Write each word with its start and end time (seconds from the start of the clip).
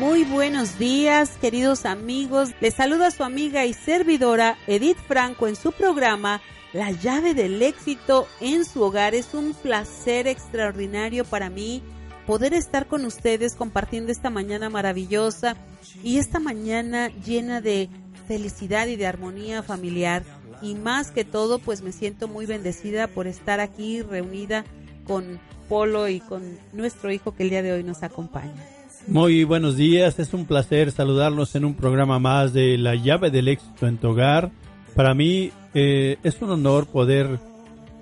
Muy 0.00 0.24
buenos 0.24 0.78
días, 0.78 1.36
queridos 1.42 1.84
amigos. 1.84 2.52
Les 2.62 2.72
saluda 2.72 3.10
su 3.10 3.22
amiga 3.22 3.66
y 3.66 3.74
servidora 3.74 4.56
Edith 4.66 4.96
Franco 4.96 5.46
en 5.46 5.56
su 5.56 5.72
programa 5.72 6.40
La 6.72 6.90
llave 6.90 7.34
del 7.34 7.60
éxito 7.60 8.26
en 8.40 8.64
su 8.64 8.82
hogar. 8.82 9.14
Es 9.14 9.34
un 9.34 9.52
placer 9.52 10.26
extraordinario 10.26 11.26
para 11.26 11.50
mí 11.50 11.82
poder 12.26 12.54
estar 12.54 12.86
con 12.86 13.04
ustedes 13.04 13.54
compartiendo 13.54 14.10
esta 14.10 14.30
mañana 14.30 14.70
maravillosa 14.70 15.54
y 16.02 16.16
esta 16.16 16.40
mañana 16.40 17.08
llena 17.08 17.60
de 17.60 17.90
felicidad 18.26 18.86
y 18.86 18.96
de 18.96 19.06
armonía 19.06 19.62
familiar. 19.62 20.22
Y 20.62 20.76
más 20.76 21.10
que 21.10 21.26
todo, 21.26 21.58
pues 21.58 21.82
me 21.82 21.92
siento 21.92 22.26
muy 22.26 22.46
bendecida 22.46 23.06
por 23.06 23.26
estar 23.26 23.60
aquí 23.60 24.00
reunida 24.00 24.64
con 25.04 25.38
Polo 25.68 26.08
y 26.08 26.20
con 26.20 26.58
nuestro 26.72 27.12
hijo 27.12 27.34
que 27.34 27.42
el 27.42 27.50
día 27.50 27.62
de 27.62 27.72
hoy 27.72 27.84
nos 27.84 28.02
acompaña. 28.02 28.79
Muy 29.10 29.42
buenos 29.42 29.76
días, 29.76 30.20
es 30.20 30.32
un 30.34 30.46
placer 30.46 30.92
saludarlos 30.92 31.56
en 31.56 31.64
un 31.64 31.74
programa 31.74 32.20
más 32.20 32.52
de 32.52 32.78
La 32.78 32.94
llave 32.94 33.32
del 33.32 33.48
éxito 33.48 33.88
en 33.88 33.98
tu 33.98 34.10
hogar. 34.10 34.52
Para 34.94 35.14
mí 35.14 35.50
eh, 35.74 36.18
es 36.22 36.40
un 36.40 36.50
honor 36.50 36.86
poder 36.86 37.40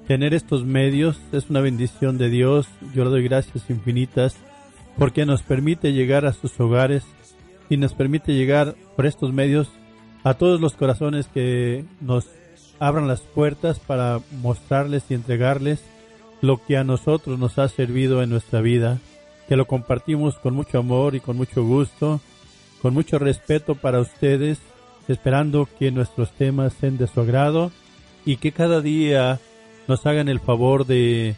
tener 0.07 0.35
estos 0.35 0.67
medios, 0.67 1.19
es 1.33 1.49
una 1.49 1.63
bendición 1.63 2.19
de 2.19 2.29
Dios. 2.29 2.69
Yo 2.95 3.05
le 3.05 3.11
doy 3.11 3.23
gracias 3.23 3.71
infinitas 3.71 4.37
porque 4.99 5.25
nos 5.25 5.41
permite 5.41 5.95
llegar 5.95 6.27
a 6.27 6.35
sus 6.35 6.61
hogares 6.61 7.05
y 7.71 7.79
nos 7.79 7.95
permite 7.95 8.35
llegar 8.35 8.75
por 8.95 9.07
estos 9.07 9.33
medios 9.33 9.71
a 10.25 10.35
todos 10.35 10.61
los 10.61 10.75
corazones 10.75 11.27
que 11.29 11.87
nos 12.03 12.27
abran 12.81 13.09
las 13.09 13.23
puertas 13.23 13.79
para 13.79 14.21
mostrarles 14.43 15.05
y 15.09 15.15
entregarles 15.15 15.83
lo 16.43 16.63
que 16.63 16.77
a 16.77 16.85
nosotros 16.85 17.39
nos 17.39 17.59
ha 17.59 17.67
servido 17.71 18.23
en 18.23 18.29
nuestra 18.29 18.61
vida 18.61 19.01
que 19.49 19.57
lo 19.57 19.67
compartimos 19.67 20.39
con 20.39 20.55
mucho 20.55 20.79
amor 20.79 21.15
y 21.15 21.21
con 21.21 21.37
mucho 21.37 21.65
gusto, 21.65 22.21
con 22.83 22.93
mucho 22.93 23.19
respeto 23.19 23.75
para 23.75 24.01
ustedes, 24.01 24.59
esperando 25.09 25.67
que 25.79 25.91
nuestros 25.91 26.31
temas 26.33 26.75
sean 26.75 26.99
de 26.99 27.07
su 27.07 27.21
agrado 27.21 27.73
y 28.27 28.37
que 28.37 28.53
cada 28.53 28.83
día 28.83 29.41
nos 29.89 30.05
hagan 30.05 30.29
el 30.29 30.39
favor 30.39 30.85
de 30.85 31.35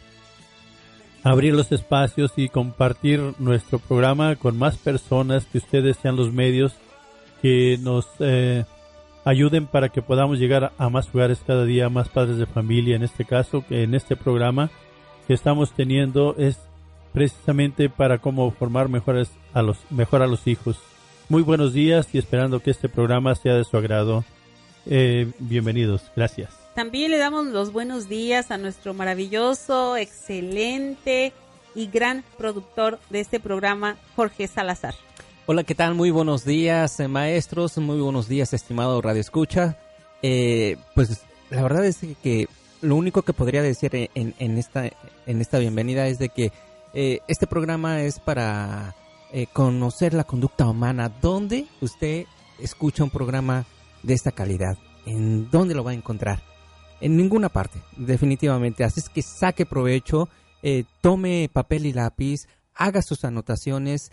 abrir 1.23 1.55
los 1.55 1.71
espacios 1.71 2.33
y 2.37 2.49
compartir 2.49 3.35
nuestro 3.39 3.79
programa 3.79 4.35
con 4.35 4.59
más 4.59 4.77
personas, 4.77 5.47
que 5.47 5.59
ustedes 5.59 5.97
sean 5.99 6.17
los 6.17 6.33
medios 6.33 6.75
que 7.43 7.79
nos 7.81 8.09
eh, 8.19 8.65
ayuden 9.25 9.67
para 9.67 9.91
que 9.91 10.03
podamos 10.03 10.39
llegar 10.39 10.73
a 10.77 10.89
más 10.89 11.13
lugares 11.15 11.43
cada 11.47 11.65
día, 11.65 11.89
más 11.89 12.09
padres 12.09 12.39
de 12.39 12.47
familia, 12.47 12.97
en 12.97 13.05
este 13.05 13.25
caso, 13.25 13.65
que 13.67 13.85
en 13.85 13.95
este 13.95 14.17
programa 14.17 14.71
que 15.29 15.35
estamos 15.35 15.73
teniendo 15.73 16.35
es 16.37 16.59
precisamente 17.13 17.89
para 17.89 18.19
cómo 18.19 18.51
formar 18.51 18.89
mejores 18.89 19.31
a 19.53 19.63
los, 19.63 19.79
mejor 19.91 20.23
a 20.23 20.27
los 20.27 20.47
hijos. 20.47 20.79
Muy 21.29 21.43
buenos 21.43 21.73
días 21.73 22.09
y 22.13 22.19
esperando 22.19 22.61
que 22.61 22.71
este 22.71 22.89
programa 22.89 23.35
sea 23.35 23.55
de 23.55 23.65
su 23.65 23.77
agrado. 23.77 24.25
Eh, 24.87 25.31
bienvenidos, 25.39 26.03
gracias. 26.17 26.51
También 26.75 27.11
le 27.11 27.19
damos 27.19 27.47
los 27.47 27.73
buenos 27.73 28.09
días 28.09 28.51
a 28.51 28.59
nuestro 28.59 28.95
maravilloso, 28.95 29.97
excelente 29.97 31.33
y 31.75 31.87
gran 31.87 32.25
productor 32.39 32.99
de 33.11 33.21
este 33.21 33.41
programa, 33.41 33.97
Jorge 34.17 34.47
Salazar. 34.47 34.95
Hola, 35.47 35.65
¿qué 35.65 35.75
tal? 35.75 35.95
Muy 35.95 36.11
buenos 36.11 36.45
días, 36.45 37.01
eh, 37.01 37.09
maestros. 37.09 37.77
Muy 37.79 38.01
buenos 38.01 38.29
días, 38.29 38.53
estimado 38.53 39.01
Radio 39.03 39.21
Escucha. 39.21 39.77
Eh, 40.23 40.77
pues 40.95 41.23
la 41.51 41.63
verdad 41.63 41.85
es 41.85 41.99
que 42.23 42.49
lo 42.81 42.97
único 42.97 43.23
que 43.23 43.33
podría 43.33 43.63
decir 43.63 44.11
en, 44.15 44.35
en, 44.39 44.59
esta, 44.59 44.91
en 45.27 45.41
esta 45.41 45.59
bienvenida 45.59 46.07
es 46.07 46.19
de 46.19 46.29
que 46.29 46.53
eh, 46.93 47.21
este 47.29 47.47
programa 47.47 48.03
es 48.03 48.19
para 48.19 48.97
eh, 49.33 49.47
conocer 49.53 50.13
la 50.15 50.25
conducta 50.25 50.67
humana. 50.67 51.09
¿Dónde 51.09 51.67
usted 51.81 52.27
escucha 52.59 53.05
un 53.05 53.11
programa 53.11 53.65
de 54.03 54.15
esta 54.15 54.33
calidad? 54.33 54.77
¿En 55.07 55.51
dónde 55.51 55.75
lo 55.75 55.85
va 55.85 55.93
a 55.93 55.95
encontrar? 55.95 56.43
En 57.01 57.17
ninguna 57.17 57.49
parte, 57.49 57.81
definitivamente. 57.97 58.85
Así 58.85 59.01
es 59.01 59.09
que 59.09 59.23
saque 59.23 59.67
provecho, 59.67 60.29
eh, 60.63 60.85
tome 61.01 61.49
papel 61.53 61.87
y 61.87 61.93
lápiz, 61.93 62.47
haga 62.75 63.03
sus 63.03 63.25
anotaciones, 63.25 64.11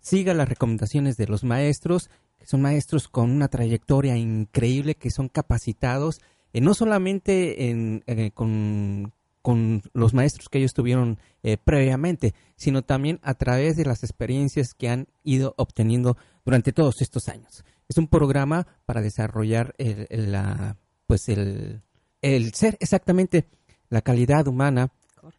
siga 0.00 0.34
las 0.34 0.48
recomendaciones 0.48 1.16
de 1.16 1.26
los 1.26 1.44
maestros, 1.44 2.10
que 2.38 2.46
son 2.46 2.62
maestros 2.62 3.06
con 3.06 3.30
una 3.30 3.48
trayectoria 3.48 4.16
increíble, 4.16 4.94
que 4.94 5.10
son 5.10 5.28
capacitados, 5.28 6.20
no 6.54 6.74
solamente 6.74 7.68
en, 7.68 8.02
con, 8.34 9.12
con 9.42 9.82
los 9.94 10.14
maestros 10.14 10.48
que 10.48 10.58
ellos 10.58 10.74
tuvieron 10.74 11.18
eh, 11.42 11.56
previamente, 11.56 12.34
sino 12.56 12.82
también 12.82 13.20
a 13.22 13.34
través 13.34 13.76
de 13.76 13.84
las 13.84 14.02
experiencias 14.04 14.74
que 14.74 14.88
han 14.88 15.08
ido 15.24 15.54
obteniendo 15.56 16.16
durante 16.44 16.72
todos 16.72 17.00
estos 17.00 17.28
años. 17.28 17.64
Es 17.88 17.96
un 17.96 18.08
programa 18.08 18.66
para 18.84 19.00
desarrollar 19.00 19.74
el, 19.78 20.06
la, 20.32 20.76
pues 21.06 21.28
el, 21.28 21.82
el, 22.22 22.52
ser 22.54 22.76
exactamente 22.80 23.46
la 23.88 24.02
calidad 24.02 24.46
humana 24.46 24.92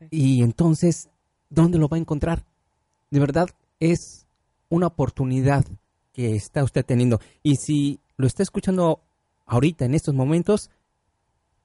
y 0.09 0.41
entonces, 0.41 1.09
¿dónde 1.49 1.77
lo 1.77 1.87
va 1.87 1.97
a 1.97 1.99
encontrar? 1.99 2.43
De 3.09 3.19
verdad, 3.19 3.49
es 3.79 4.25
una 4.69 4.87
oportunidad 4.87 5.65
que 6.13 6.35
está 6.35 6.63
usted 6.63 6.85
teniendo. 6.85 7.19
Y 7.43 7.57
si 7.57 7.99
lo 8.17 8.27
está 8.27 8.43
escuchando 8.43 9.01
ahorita, 9.45 9.85
en 9.85 9.93
estos 9.93 10.13
momentos, 10.13 10.69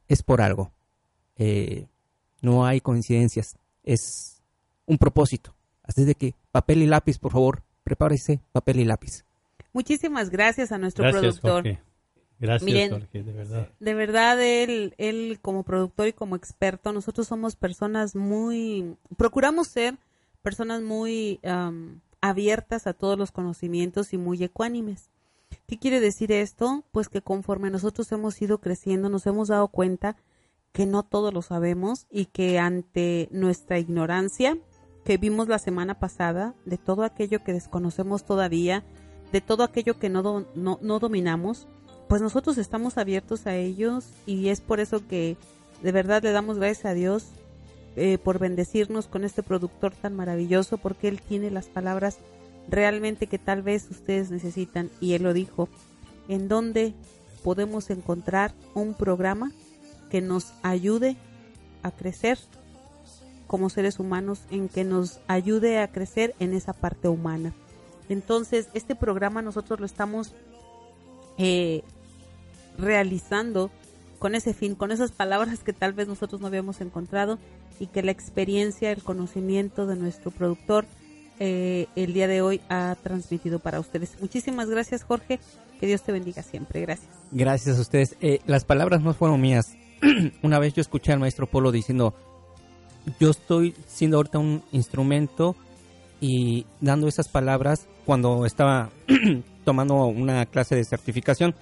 es 0.08 0.22
por 0.22 0.41
algo. 0.41 0.72
Eh, 1.36 1.86
no 2.41 2.66
hay 2.66 2.80
coincidencias, 2.80 3.56
es 3.82 4.42
un 4.86 4.98
propósito. 4.98 5.54
Así 5.82 6.04
de 6.04 6.14
que 6.14 6.34
papel 6.50 6.82
y 6.82 6.86
lápiz, 6.86 7.19
por 7.19 7.32
favor, 7.32 7.62
prepárese 7.84 8.41
papel 8.52 8.80
y 8.80 8.84
lápiz. 8.84 9.24
Muchísimas 9.72 10.30
gracias 10.30 10.72
a 10.72 10.78
nuestro 10.78 11.08
productor. 11.10 11.78
Gracias, 12.38 12.91
Jorge, 12.91 13.22
de 13.22 13.32
verdad. 13.32 13.69
De 13.80 13.94
verdad, 13.94 14.42
él, 14.42 14.94
él 14.98 15.38
como 15.41 15.62
productor 15.62 16.08
y 16.08 16.12
como 16.12 16.36
experto, 16.36 16.92
nosotros 16.92 17.26
somos 17.26 17.56
personas 17.56 18.14
muy, 18.14 18.97
procuramos 19.16 19.68
ser 19.68 19.97
personas 20.42 20.82
muy 20.82 21.41
abiertas 22.20 22.86
a 22.86 22.92
todos 22.92 23.18
los 23.18 23.32
conocimientos 23.32 24.12
y 24.12 24.18
muy 24.18 24.42
ecuánimes. 24.42 25.08
¿Qué 25.66 25.78
quiere 25.78 26.00
decir 26.00 26.30
esto? 26.30 26.84
Pues 26.92 27.08
que 27.08 27.22
conforme 27.22 27.70
nosotros 27.70 28.10
hemos 28.12 28.41
ido 28.42 28.58
creciendo, 28.58 29.08
nos 29.08 29.26
hemos 29.26 29.48
dado 29.48 29.68
cuenta 29.68 30.16
que 30.76 30.84
no 30.84 31.04
todo 31.04 31.32
lo 31.32 31.41
sabemos 31.41 32.06
y 32.10 32.26
que 32.26 32.59
ante 32.59 33.31
nuestra 33.31 33.78
ignorancia 33.78 34.59
que 35.06 35.16
vimos 35.16 35.48
la 35.48 35.59
semana 35.59 35.98
pasada, 35.98 36.53
de 36.66 36.76
todo 36.76 37.03
aquello 37.03 37.42
que 37.42 37.54
desconocemos 37.54 38.26
todavía, 38.26 38.84
de 39.32 39.41
todo 39.41 39.65
aquello 39.65 39.98
que 39.98 40.10
no, 40.10 40.44
no, 40.54 40.98
dominamos, 40.98 41.66
pues 42.10 42.20
nosotros 42.20 42.59
estamos 42.59 42.98
abiertos 42.98 43.47
a 43.47 43.56
ellos 43.56 44.04
y 44.26 44.50
es 44.50 44.60
por 44.60 44.78
eso 44.78 45.09
que 45.09 45.38
de 45.82 45.92
verdad 45.92 46.22
le 46.22 46.32
damos 46.32 46.59
gracias 46.59 46.84
a 46.84 46.92
Dios 46.92 47.25
eh, 47.97 48.19
por 48.19 48.38
bendecirnos 48.38 49.06
con 49.06 49.25
este 49.25 49.42
productor 49.42 49.94
tan 49.94 50.15
maravilloso 50.15 50.76
porque 50.76 51.09
él 51.09 51.22
tiene 51.22 51.50
las 51.50 51.69
palabras 51.69 52.19
realmente 52.69 53.28
que 53.28 53.38
tal 53.38 53.62
vez 53.62 53.91
ustedes 53.91 54.30
necesitan 54.30 54.91
y 55.00 55.15
él 55.15 55.22
lo 55.22 55.33
dijo, 55.33 55.71
en 56.28 56.48
donde 56.48 56.92
podemos 57.42 57.89
encontrar 57.89 58.53
un 58.74 58.92
programa 58.92 59.53
que 60.10 60.20
nos 60.20 60.53
ayude 60.62 61.16
a 61.82 61.91
crecer 61.91 62.38
como 63.47 63.70
seres 63.70 64.00
humanos, 64.00 64.41
en 64.50 64.68
que 64.68 64.84
nos 64.84 65.20
ayude 65.28 65.78
a 65.78 65.88
crecer 65.88 66.34
en 66.41 66.53
esa 66.53 66.72
parte 66.72 67.08
humana. 67.08 67.54
Entonces, 68.08 68.68
este 68.74 68.94
programa 68.94 69.42
nosotros 69.42 69.80
lo 69.80 69.86
estamos 69.86 70.32
eh, 71.38 71.82
realizando 72.78 73.70
con 74.18 74.34
ese 74.34 74.54
fin, 74.54 74.74
con 74.74 74.91
esas 74.91 75.12
palabras 75.12 75.60
que 75.60 75.72
tal 75.72 75.92
vez 75.92 76.09
nosotros 76.09 76.41
no 76.41 76.47
habíamos 76.47 76.80
encontrado 76.80 77.38
y 77.78 77.86
que 77.86 78.02
la 78.02 78.10
experiencia, 78.10 78.91
el 78.91 79.02
conocimiento 79.02 79.86
de 79.86 79.97
nuestro 79.97 80.30
productor 80.30 80.86
eh, 81.38 81.86
el 81.97 82.14
día 82.14 82.28
de 82.28 82.41
hoy 82.41 82.60
ha 82.68 82.97
transmitido 83.02 83.59
para 83.59 83.78
ustedes. 83.78 84.16
Muchísimas 84.20 84.70
gracias, 84.70 85.04
Jorge. 85.04 85.38
Que 85.78 85.86
Dios 85.86 86.02
te 86.02 86.12
bendiga 86.12 86.42
siempre. 86.42 86.80
Gracias. 86.80 87.10
Gracias 87.30 87.76
a 87.76 87.80
ustedes. 87.82 88.16
Eh, 88.22 88.41
las 88.47 88.64
palabras 88.64 89.02
no 89.02 89.12
fueron 89.12 89.41
mías. 89.41 89.76
una 90.43 90.59
vez 90.59 90.75
yo 90.75 90.81
escuché 90.81 91.13
al 91.13 91.21
maestro 91.21 91.47
Polo 91.47 91.72
diciendo, 91.72 92.15
yo 93.21 93.31
estoy 93.31 93.75
siendo 93.87 94.16
ahorita 94.16 94.39
un 94.39 94.63
instrumento 94.72 95.57
y 96.21 96.66
dando 96.81 97.09
esas 97.09 97.28
palabras 97.28 97.87
cuando 98.04 98.47
estaba 98.47 98.91
tomando 99.65 100.07
una 100.07 100.47
clase 100.47 100.75
de 100.75 100.84
certificación. 100.84 101.54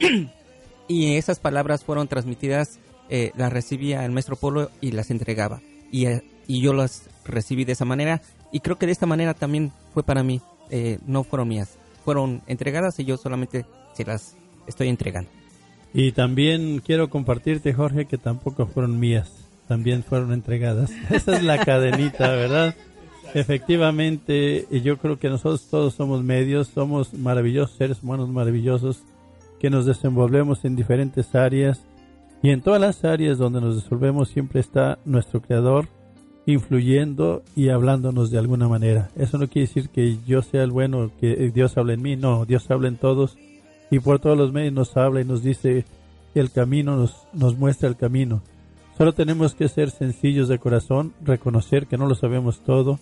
y 0.88 1.16
esas 1.16 1.38
palabras 1.38 1.84
fueron 1.84 2.08
transmitidas, 2.08 2.78
eh, 3.08 3.32
las 3.36 3.52
recibía 3.52 4.04
el 4.04 4.12
maestro 4.12 4.36
Polo 4.36 4.70
y 4.80 4.92
las 4.92 5.10
entregaba. 5.10 5.60
Y, 5.90 6.06
eh, 6.06 6.22
y, 6.46 6.60
yo 6.62 6.72
las 6.72 7.08
recibí 7.24 7.64
de 7.64 7.72
esa 7.72 7.84
manera 7.84 8.22
y 8.50 8.60
creo 8.60 8.78
que 8.78 8.86
de 8.86 8.92
esta 8.92 9.06
manera 9.06 9.34
también 9.34 9.72
fue 9.92 10.02
para 10.02 10.22
mí, 10.22 10.40
eh, 10.70 10.98
no 11.06 11.22
fueron 11.22 11.48
mías, 11.48 11.76
fueron 12.04 12.42
entregadas 12.46 12.98
y 12.98 13.04
yo 13.04 13.16
solamente 13.16 13.66
se 13.94 14.04
las 14.04 14.36
estoy 14.66 14.88
entregando. 14.88 15.30
Y 15.94 16.12
también 16.12 16.80
quiero 16.84 17.10
compartirte, 17.10 17.74
Jorge, 17.74 18.06
que 18.06 18.18
tampoco 18.18 18.66
fueron 18.66 18.98
mías, 18.98 19.30
también 19.68 20.02
fueron 20.02 20.32
entregadas. 20.32 20.90
Esa 21.10 21.36
es 21.36 21.42
la 21.42 21.64
cadenita, 21.64 22.30
¿verdad? 22.30 22.74
Efectivamente, 23.34 24.66
yo 24.82 24.98
creo 24.98 25.18
que 25.18 25.28
nosotros 25.28 25.66
todos 25.70 25.94
somos 25.94 26.22
medios, 26.22 26.68
somos 26.68 27.14
maravillosos, 27.14 27.76
seres 27.76 28.02
humanos 28.02 28.28
maravillosos, 28.28 29.02
que 29.60 29.70
nos 29.70 29.86
desenvolvemos 29.86 30.64
en 30.64 30.76
diferentes 30.76 31.34
áreas 31.34 31.82
y 32.42 32.50
en 32.50 32.60
todas 32.60 32.80
las 32.80 33.04
áreas 33.04 33.38
donde 33.38 33.60
nos 33.60 33.76
desenvolvemos 33.76 34.28
siempre 34.28 34.60
está 34.60 34.98
nuestro 35.04 35.40
Creador 35.40 35.86
influyendo 36.44 37.42
y 37.54 37.68
hablándonos 37.68 38.30
de 38.30 38.38
alguna 38.38 38.66
manera. 38.68 39.10
Eso 39.16 39.38
no 39.38 39.48
quiere 39.48 39.68
decir 39.68 39.88
que 39.90 40.18
yo 40.26 40.42
sea 40.42 40.64
el 40.64 40.72
bueno, 40.72 41.10
que 41.20 41.52
Dios 41.54 41.76
hable 41.76 41.94
en 41.94 42.02
mí, 42.02 42.16
no, 42.16 42.44
Dios 42.44 42.68
habla 42.70 42.88
en 42.88 42.96
todos 42.96 43.38
y 43.92 44.00
por 44.00 44.20
todos 44.20 44.38
los 44.38 44.54
medios 44.54 44.72
nos 44.72 44.96
habla 44.96 45.20
y 45.20 45.24
nos 45.26 45.42
dice 45.42 45.84
el 46.34 46.50
camino, 46.50 47.10
nos, 47.34 47.58
muestra 47.58 47.90
el 47.90 47.96
camino. 47.96 48.40
Solo 48.96 49.12
tenemos 49.12 49.54
que 49.54 49.68
ser 49.68 49.90
sencillos 49.90 50.48
de 50.48 50.58
corazón, 50.58 51.12
reconocer 51.22 51.86
que 51.86 51.98
no 51.98 52.06
lo 52.06 52.14
sabemos 52.14 52.60
todo, 52.60 52.98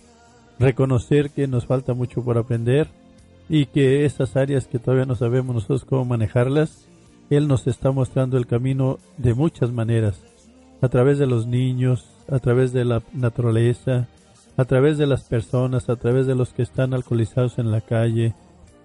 reconocer 0.59 1.29
que 1.29 1.47
nos 1.47 1.65
falta 1.65 1.93
mucho 1.93 2.21
por 2.25 2.37
aprender 2.37 2.89
y 3.47 3.67
que 3.67 4.03
esas 4.03 4.35
áreas 4.35 4.67
que 4.67 4.79
todavía 4.79 5.05
no 5.05 5.15
sabemos 5.15 5.55
nosotros 5.55 5.85
cómo 5.85 6.03
manejarlas, 6.03 6.85
Él 7.29 7.47
nos 7.47 7.67
está 7.67 7.91
mostrando 7.91 8.37
el 8.37 8.45
camino 8.45 8.99
de 9.17 9.33
muchas 9.33 9.71
maneras, 9.71 10.19
a 10.81 10.89
través 10.89 11.17
de 11.19 11.25
los 11.25 11.47
niños, 11.47 12.05
a 12.29 12.39
través 12.39 12.73
de 12.73 12.83
la 12.83 13.01
naturaleza, 13.13 14.09
a 14.57 14.65
través 14.65 14.97
de 14.97 15.07
las 15.07 15.23
personas, 15.23 15.87
a 15.87 15.95
través 15.95 16.27
de 16.27 16.35
los 16.35 16.49
que 16.49 16.63
están 16.63 16.93
alcoholizados 16.93 17.59
en 17.59 17.71
la 17.71 17.79
calle, 17.79 18.33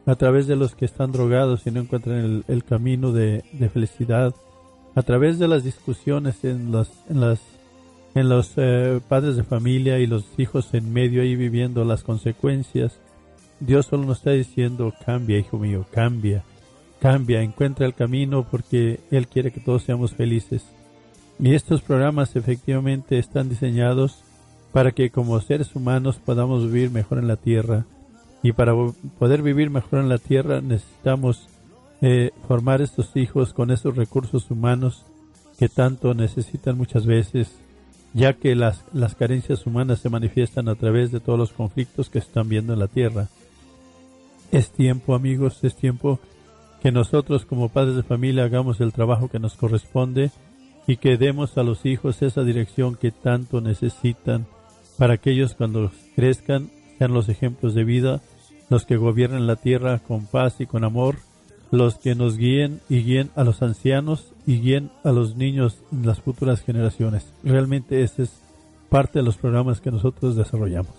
a 0.07 0.15
través 0.15 0.47
de 0.47 0.57
los 0.57 0.75
que 0.75 0.85
están 0.85 1.13
drogados 1.13 1.67
y 1.67 1.71
no 1.71 1.81
encuentran 1.81 2.45
el, 2.47 2.65
camino 2.65 3.13
de, 3.13 3.43
felicidad, 3.73 4.35
a 4.95 5.03
través 5.03 5.39
de 5.39 5.49
las 5.49 5.65
discusiones 5.65 6.45
en 6.45 6.73
en 8.17 8.31
los 8.31 8.55
eh, 8.57 9.01
padres 9.09 9.37
de 9.37 9.45
familia 9.45 9.99
y 9.99 10.07
los 10.07 10.25
hijos 10.39 10.73
en 10.73 10.91
medio 10.91 11.21
ahí 11.21 11.37
viviendo 11.37 11.85
las 11.85 12.03
consecuencias. 12.03 12.99
Dios 13.61 13.87
solo 13.87 14.07
nos 14.07 14.19
está 14.19 14.31
diciendo, 14.31 14.95
cambia, 15.05 15.39
hijo 15.39 15.59
mío, 15.59 15.85
cambia, 15.93 16.43
cambia, 16.99 17.43
encuentra 17.43 17.85
el 17.85 17.95
camino 17.95 18.47
porque 18.51 19.01
Él 19.11 19.29
quiere 19.29 19.51
que 19.51 19.61
todos 19.61 19.83
seamos 19.83 20.15
felices. 20.15 20.65
Y 21.39 21.55
estos 21.55 21.83
programas 21.83 22.37
efectivamente 22.37 23.19
están 23.19 23.51
diseñados 23.51 24.25
para 24.73 24.93
que 24.93 25.11
como 25.11 25.39
seres 25.41 25.77
humanos 25.77 26.17
podamos 26.17 26.65
vivir 26.65 26.91
mejor 26.91 27.19
en 27.19 27.29
la 27.29 27.37
tierra. 27.37 27.85
Y 28.43 28.53
para 28.53 28.75
poder 29.19 29.43
vivir 29.43 29.71
mejor 29.71 30.01
en 30.01 30.09
la 30.09 30.19
tierra 30.19 30.61
necesitamos 30.61 31.49
eh, 32.03 32.31
formar 32.47 32.83
estos 32.83 33.17
hijos 33.17 33.53
con 33.53 33.71
esos 33.71 33.97
recursos 33.97 34.51
humanos 34.51 35.05
que 35.59 35.69
tanto 35.69 36.15
necesitan 36.15 36.77
muchas 36.77 37.07
veces 37.07 37.57
ya 38.13 38.33
que 38.35 38.55
las, 38.55 38.85
las 38.93 39.15
carencias 39.15 39.67
humanas 39.67 40.01
se 40.01 40.09
manifiestan 40.09 40.69
a 40.69 40.75
través 40.75 41.13
de 41.13 41.21
todos 41.21 41.39
los 41.39 41.53
conflictos 41.53 42.09
que 42.09 42.19
están 42.19 42.49
viendo 42.49 42.73
en 42.73 42.79
la 42.79 42.89
tierra. 42.89 43.29
Es 44.53 44.71
tiempo, 44.71 45.15
amigos, 45.15 45.63
es 45.65 45.77
tiempo 45.77 46.19
que 46.83 46.93
nosotros 46.93 47.45
como 47.45 47.69
padres 47.69 47.97
de 47.97 48.03
familia 48.03 48.45
hagamos 48.45 48.81
el 48.81 48.93
trabajo 48.93 49.29
que 49.29 49.39
nos 49.39 49.55
corresponde 49.55 50.31
y 50.87 50.97
que 50.97 51.17
demos 51.17 51.59
a 51.59 51.63
los 51.63 51.85
hijos 51.85 52.23
esa 52.23 52.43
dirección 52.43 52.95
que 52.95 53.11
tanto 53.11 53.61
necesitan 53.61 54.47
para 54.97 55.19
que 55.19 55.33
ellos 55.33 55.55
cuando 55.55 55.91
crezcan 56.15 56.71
sean 56.99 57.13
los 57.13 57.29
ejemplos 57.29 57.75
de 57.75 57.85
vida, 57.85 58.21
los 58.69 58.85
que 58.85 58.97
gobiernen 58.97 59.47
la 59.47 59.57
tierra 59.57 59.99
con 59.99 60.27
paz 60.27 60.57
y 60.61 60.67
con 60.67 60.85
amor, 60.85 61.17
los 61.71 61.97
que 61.97 62.15
nos 62.15 62.37
guíen 62.37 62.81
y 62.89 63.03
guíen 63.03 63.31
a 63.35 63.45
los 63.45 63.63
ancianos 63.63 64.33
y 64.47 64.61
guíen 64.61 64.91
a 65.05 65.13
los 65.13 65.37
niños 65.37 65.79
en 65.93 66.07
las 66.07 66.21
futuras 66.21 66.63
generaciones. 66.63 67.25
Realmente 67.43 68.03
este 68.03 68.25
es 68.25 68.31
parte 68.89 69.19
de 69.19 69.25
los 69.25 69.37
programas 69.37 69.81
que 69.81 69.91
nosotros 69.91 70.37
desarrollamos. 70.37 70.95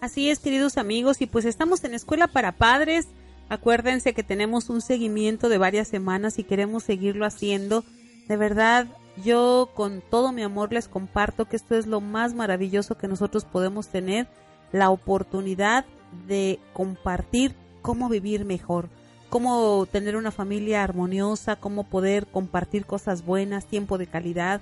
Así 0.00 0.30
es, 0.30 0.38
queridos 0.38 0.78
amigos, 0.78 1.20
y 1.20 1.26
pues 1.26 1.44
estamos 1.44 1.82
en 1.82 1.94
Escuela 1.94 2.28
para 2.28 2.52
Padres. 2.52 3.08
Acuérdense 3.48 4.12
que 4.12 4.22
tenemos 4.22 4.70
un 4.70 4.80
seguimiento 4.80 5.48
de 5.48 5.58
varias 5.58 5.88
semanas 5.88 6.38
y 6.38 6.44
queremos 6.44 6.84
seguirlo 6.84 7.26
haciendo. 7.26 7.82
De 8.28 8.36
verdad, 8.36 8.86
yo 9.24 9.70
con 9.74 10.02
todo 10.08 10.32
mi 10.32 10.42
amor 10.42 10.72
les 10.72 10.86
comparto 10.86 11.46
que 11.46 11.56
esto 11.56 11.74
es 11.74 11.86
lo 11.86 12.00
más 12.00 12.34
maravilloso 12.34 12.96
que 12.96 13.08
nosotros 13.08 13.44
podemos 13.44 13.88
tener, 13.88 14.28
la 14.72 14.90
oportunidad 14.90 15.84
de 16.26 16.58
compartir 16.72 17.54
cómo 17.82 18.08
vivir 18.08 18.44
mejor 18.44 18.88
cómo 19.28 19.86
tener 19.86 20.16
una 20.16 20.30
familia 20.30 20.82
armoniosa, 20.82 21.56
cómo 21.56 21.84
poder 21.84 22.26
compartir 22.26 22.86
cosas 22.86 23.24
buenas, 23.24 23.66
tiempo 23.66 23.98
de 23.98 24.06
calidad. 24.06 24.60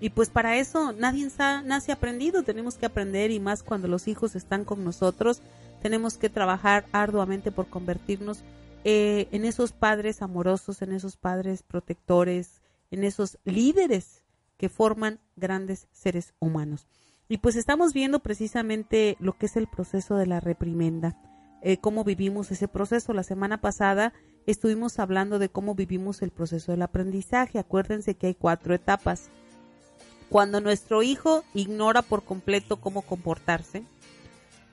Y 0.00 0.10
pues 0.10 0.28
para 0.28 0.56
eso 0.56 0.92
nadie 0.92 1.28
nace 1.64 1.92
aprendido, 1.92 2.42
tenemos 2.42 2.76
que 2.76 2.86
aprender 2.86 3.30
y 3.30 3.40
más 3.40 3.62
cuando 3.62 3.88
los 3.88 4.06
hijos 4.08 4.34
están 4.36 4.64
con 4.64 4.84
nosotros, 4.84 5.40
tenemos 5.82 6.16
que 6.16 6.28
trabajar 6.28 6.84
arduamente 6.92 7.50
por 7.50 7.68
convertirnos 7.68 8.42
eh, 8.84 9.28
en 9.32 9.44
esos 9.44 9.72
padres 9.72 10.20
amorosos, 10.20 10.82
en 10.82 10.92
esos 10.92 11.16
padres 11.16 11.62
protectores, 11.62 12.60
en 12.90 13.04
esos 13.04 13.38
líderes 13.44 14.22
que 14.58 14.68
forman 14.68 15.20
grandes 15.36 15.88
seres 15.92 16.34
humanos. 16.38 16.86
Y 17.28 17.38
pues 17.38 17.56
estamos 17.56 17.92
viendo 17.92 18.20
precisamente 18.20 19.16
lo 19.18 19.36
que 19.36 19.46
es 19.46 19.56
el 19.56 19.66
proceso 19.66 20.16
de 20.16 20.26
la 20.26 20.40
reprimenda 20.40 21.16
eh, 21.66 21.78
cómo 21.78 22.04
vivimos 22.04 22.50
ese 22.50 22.68
proceso. 22.68 23.14
La 23.14 23.22
semana 23.22 23.62
pasada 23.62 24.12
estuvimos 24.46 24.98
hablando 24.98 25.38
de 25.38 25.48
cómo 25.48 25.74
vivimos 25.74 26.20
el 26.20 26.30
proceso 26.30 26.72
del 26.72 26.82
aprendizaje. 26.82 27.58
Acuérdense 27.58 28.16
que 28.16 28.26
hay 28.26 28.34
cuatro 28.34 28.74
etapas. 28.74 29.30
Cuando 30.28 30.60
nuestro 30.60 31.02
hijo 31.02 31.42
ignora 31.54 32.02
por 32.02 32.22
completo 32.22 32.76
cómo 32.76 33.00
comportarse, 33.00 33.82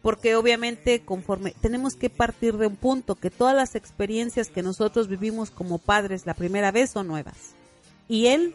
porque 0.02 0.36
obviamente 0.36 1.00
conforme 1.06 1.56
tenemos 1.62 1.96
que 1.96 2.10
partir 2.10 2.58
de 2.58 2.68
un 2.68 2.76
punto 2.76 3.16
que 3.16 3.30
todas 3.30 3.56
las 3.56 3.76
experiencias 3.76 4.50
que 4.50 4.62
nosotros 4.62 5.08
vivimos 5.08 5.50
como 5.50 5.78
padres 5.78 6.26
la 6.26 6.34
primera 6.34 6.72
vez 6.72 6.90
son 6.90 7.08
nuevas. 7.08 7.56
Y 8.10 8.28
él, 8.28 8.54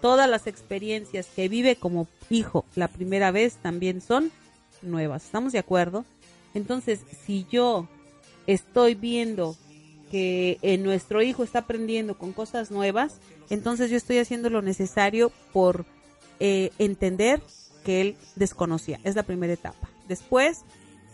todas 0.00 0.28
las 0.28 0.46
experiencias 0.46 1.26
que 1.34 1.48
vive 1.48 1.76
como 1.76 2.06
hijo 2.30 2.64
la 2.74 2.88
primera 2.88 3.30
vez 3.30 3.56
también 3.56 4.00
son 4.00 4.30
nuevas. 4.82 5.24
¿Estamos 5.24 5.52
de 5.52 5.58
acuerdo? 5.58 6.04
Entonces, 6.54 7.00
si 7.24 7.46
yo 7.50 7.88
estoy 8.46 8.94
viendo 8.94 9.56
que 10.10 10.58
eh, 10.62 10.78
nuestro 10.78 11.22
hijo 11.22 11.44
está 11.44 11.60
aprendiendo 11.60 12.16
con 12.16 12.32
cosas 12.32 12.70
nuevas, 12.70 13.18
entonces 13.50 13.90
yo 13.90 13.96
estoy 13.96 14.18
haciendo 14.18 14.50
lo 14.50 14.62
necesario 14.62 15.30
por 15.52 15.84
eh, 16.40 16.70
entender 16.78 17.40
que 17.84 18.00
él 18.00 18.16
desconocía. 18.36 19.00
Es 19.04 19.14
la 19.16 19.22
primera 19.22 19.52
etapa. 19.52 19.88
Después, 20.08 20.62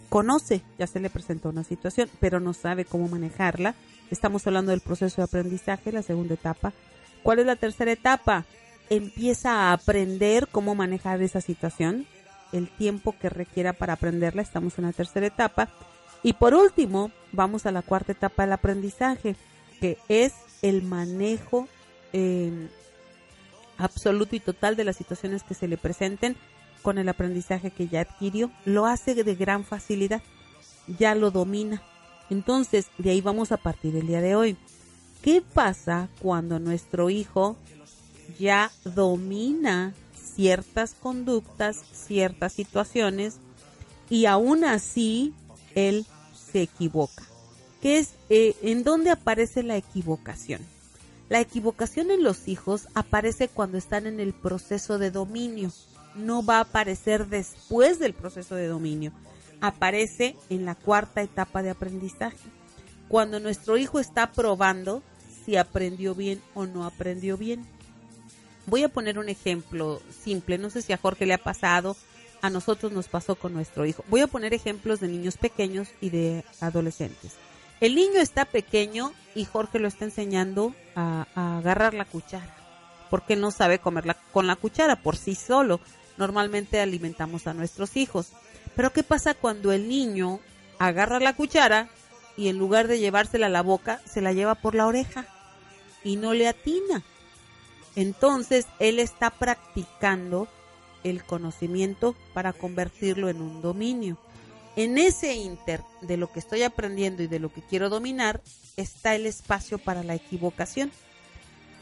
conoce, 0.08 0.62
ya 0.78 0.86
se 0.86 1.00
le 1.00 1.10
presentó 1.10 1.48
una 1.48 1.64
situación, 1.64 2.08
pero 2.20 2.40
no 2.40 2.52
sabe 2.52 2.84
cómo 2.84 3.08
manejarla. 3.08 3.74
Estamos 4.10 4.46
hablando 4.46 4.70
del 4.70 4.80
proceso 4.80 5.16
de 5.16 5.24
aprendizaje, 5.24 5.92
la 5.92 6.02
segunda 6.02 6.34
etapa. 6.34 6.72
¿Cuál 7.22 7.40
es 7.40 7.46
la 7.46 7.56
tercera 7.56 7.90
etapa? 7.90 8.44
Empieza 8.90 9.52
a 9.52 9.72
aprender 9.72 10.48
cómo 10.50 10.74
manejar 10.74 11.22
esa 11.22 11.40
situación 11.40 12.06
el 12.52 12.68
tiempo 12.68 13.14
que 13.20 13.28
requiera 13.28 13.72
para 13.72 13.94
aprenderla. 13.94 14.42
Estamos 14.42 14.78
en 14.78 14.84
la 14.84 14.92
tercera 14.92 15.26
etapa. 15.26 15.68
Y 16.22 16.34
por 16.34 16.54
último, 16.54 17.10
vamos 17.32 17.66
a 17.66 17.72
la 17.72 17.82
cuarta 17.82 18.12
etapa 18.12 18.44
del 18.44 18.52
aprendizaje, 18.52 19.36
que 19.80 19.98
es 20.08 20.32
el 20.62 20.82
manejo 20.82 21.68
em, 22.12 22.68
absoluto 23.76 24.36
y 24.36 24.40
total 24.40 24.76
de 24.76 24.84
las 24.84 24.96
situaciones 24.96 25.42
que 25.42 25.54
se 25.54 25.68
le 25.68 25.76
presenten 25.76 26.36
con 26.82 26.98
el 26.98 27.08
aprendizaje 27.08 27.70
que 27.70 27.88
ya 27.88 28.02
adquirió. 28.02 28.50
Lo 28.64 28.86
hace 28.86 29.14
de 29.14 29.34
gran 29.34 29.64
facilidad, 29.64 30.22
ya 30.86 31.14
lo 31.14 31.30
domina. 31.30 31.82
Entonces, 32.30 32.86
de 32.98 33.10
ahí 33.10 33.20
vamos 33.20 33.52
a 33.52 33.56
partir 33.56 33.96
el 33.96 34.06
día 34.06 34.20
de 34.20 34.36
hoy. 34.36 34.56
¿Qué 35.22 35.42
pasa 35.42 36.08
cuando 36.20 36.58
nuestro 36.58 37.10
hijo 37.10 37.56
ya 38.38 38.70
domina 38.84 39.94
ciertas 40.34 40.94
conductas, 40.94 41.82
ciertas 41.92 42.52
situaciones 42.52 43.36
y 44.10 44.26
aún 44.26 44.64
así 44.64 45.32
él 45.74 46.06
se 46.34 46.62
equivoca. 46.62 47.24
¿Qué 47.80 47.98
es 47.98 48.14
eh, 48.30 48.56
en 48.62 48.82
dónde 48.82 49.10
aparece 49.10 49.62
la 49.62 49.76
equivocación? 49.76 50.60
La 51.28 51.40
equivocación 51.40 52.10
en 52.10 52.22
los 52.22 52.48
hijos 52.48 52.88
aparece 52.94 53.48
cuando 53.48 53.78
están 53.78 54.06
en 54.06 54.20
el 54.20 54.32
proceso 54.32 54.98
de 54.98 55.10
dominio. 55.10 55.72
No 56.14 56.44
va 56.44 56.58
a 56.58 56.60
aparecer 56.60 57.26
después 57.28 57.98
del 57.98 58.14
proceso 58.14 58.54
de 58.54 58.68
dominio. 58.68 59.12
aparece 59.60 60.36
en 60.50 60.66
la 60.66 60.74
cuarta 60.74 61.22
etapa 61.22 61.62
de 61.62 61.70
aprendizaje, 61.70 62.36
cuando 63.08 63.40
nuestro 63.40 63.78
hijo 63.78 63.98
está 63.98 64.30
probando 64.32 65.02
si 65.44 65.56
aprendió 65.56 66.14
bien 66.14 66.42
o 66.54 66.66
no 66.66 66.84
aprendió 66.84 67.38
bien. 67.38 67.64
Voy 68.66 68.82
a 68.82 68.88
poner 68.88 69.18
un 69.18 69.28
ejemplo 69.28 70.00
simple, 70.22 70.58
no 70.58 70.70
sé 70.70 70.82
si 70.82 70.92
a 70.92 70.98
Jorge 70.98 71.26
le 71.26 71.34
ha 71.34 71.38
pasado, 71.38 71.96
a 72.40 72.50
nosotros 72.50 72.92
nos 72.92 73.08
pasó 73.08 73.36
con 73.36 73.52
nuestro 73.52 73.86
hijo. 73.86 74.04
Voy 74.08 74.20
a 74.20 74.26
poner 74.26 74.54
ejemplos 74.54 75.00
de 75.00 75.08
niños 75.08 75.36
pequeños 75.36 75.88
y 76.00 76.10
de 76.10 76.44
adolescentes. 76.60 77.36
El 77.80 77.94
niño 77.94 78.20
está 78.20 78.44
pequeño 78.44 79.12
y 79.34 79.44
Jorge 79.44 79.78
lo 79.78 79.88
está 79.88 80.04
enseñando 80.04 80.74
a, 80.94 81.26
agarrar 81.34 81.92
la 81.92 82.04
cuchara, 82.04 82.54
porque 83.10 83.36
no 83.36 83.50
sabe 83.50 83.78
comer 83.78 84.16
con 84.32 84.46
la 84.46 84.56
cuchara 84.56 84.96
por 84.96 85.16
sí 85.16 85.34
solo. 85.34 85.80
Normalmente 86.16 86.80
alimentamos 86.80 87.46
a 87.46 87.54
nuestros 87.54 87.96
hijos. 87.96 88.32
Pero 88.76 88.92
¿qué 88.92 89.02
pasa 89.02 89.34
cuando 89.34 89.72
el 89.72 89.88
niño 89.88 90.40
agarra 90.78 91.20
la 91.20 91.34
cuchara 91.34 91.88
y 92.36 92.48
en 92.48 92.58
lugar 92.58 92.88
de 92.88 92.98
llevársela 92.98 93.46
a 93.46 93.50
la 93.50 93.62
boca, 93.62 94.00
se 94.06 94.20
la 94.20 94.32
lleva 94.32 94.54
por 94.54 94.74
la 94.74 94.86
oreja 94.86 95.26
y 96.02 96.16
no 96.16 96.32
le 96.34 96.48
atina? 96.48 97.02
Entonces, 97.96 98.66
él 98.78 98.98
está 98.98 99.30
practicando 99.30 100.48
el 101.04 101.22
conocimiento 101.22 102.16
para 102.32 102.52
convertirlo 102.52 103.28
en 103.28 103.40
un 103.40 103.62
dominio. 103.62 104.18
En 104.76 104.98
ese 104.98 105.34
inter 105.34 105.82
de 106.00 106.16
lo 106.16 106.32
que 106.32 106.40
estoy 106.40 106.62
aprendiendo 106.62 107.22
y 107.22 107.28
de 107.28 107.38
lo 107.38 107.52
que 107.52 107.62
quiero 107.62 107.88
dominar 107.88 108.40
está 108.76 109.14
el 109.14 109.26
espacio 109.26 109.78
para 109.78 110.02
la 110.02 110.16
equivocación. 110.16 110.90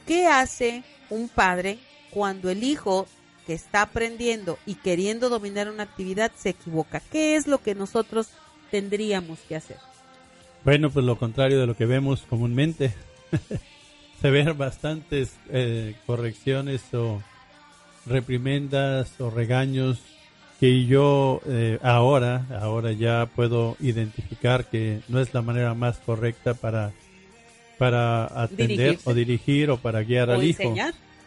¿Qué 0.06 0.26
hace 0.26 0.82
un 1.08 1.28
padre 1.28 1.78
cuando 2.10 2.50
el 2.50 2.64
hijo 2.64 3.06
que 3.46 3.54
está 3.54 3.82
aprendiendo 3.82 4.58
y 4.66 4.74
queriendo 4.74 5.30
dominar 5.30 5.70
una 5.70 5.84
actividad 5.84 6.32
se 6.36 6.50
equivoca? 6.50 7.00
¿Qué 7.00 7.36
es 7.36 7.46
lo 7.46 7.62
que 7.62 7.74
nosotros 7.74 8.28
tendríamos 8.70 9.38
que 9.48 9.56
hacer? 9.56 9.78
Bueno, 10.64 10.90
pues 10.90 11.04
lo 11.06 11.16
contrario 11.16 11.60
de 11.60 11.66
lo 11.66 11.76
que 11.76 11.86
vemos 11.86 12.22
comúnmente. 12.28 12.92
se 14.22 14.30
ven 14.30 14.56
bastantes 14.56 15.36
eh, 15.50 15.96
correcciones 16.06 16.82
o 16.94 17.20
reprimendas 18.06 19.20
o 19.20 19.30
regaños 19.30 19.98
que 20.60 20.86
yo 20.86 21.40
eh, 21.44 21.80
ahora, 21.82 22.46
ahora 22.60 22.92
ya 22.92 23.26
puedo 23.26 23.76
identificar 23.80 24.66
que 24.66 25.00
no 25.08 25.18
es 25.18 25.34
la 25.34 25.42
manera 25.42 25.74
más 25.74 25.98
correcta 25.98 26.54
para, 26.54 26.92
para 27.78 28.26
atender 28.40 29.00
o 29.02 29.12
dirigir 29.12 29.70
o 29.70 29.78
para 29.78 30.04
guiar 30.04 30.30
al 30.30 30.44
hijo 30.44 30.72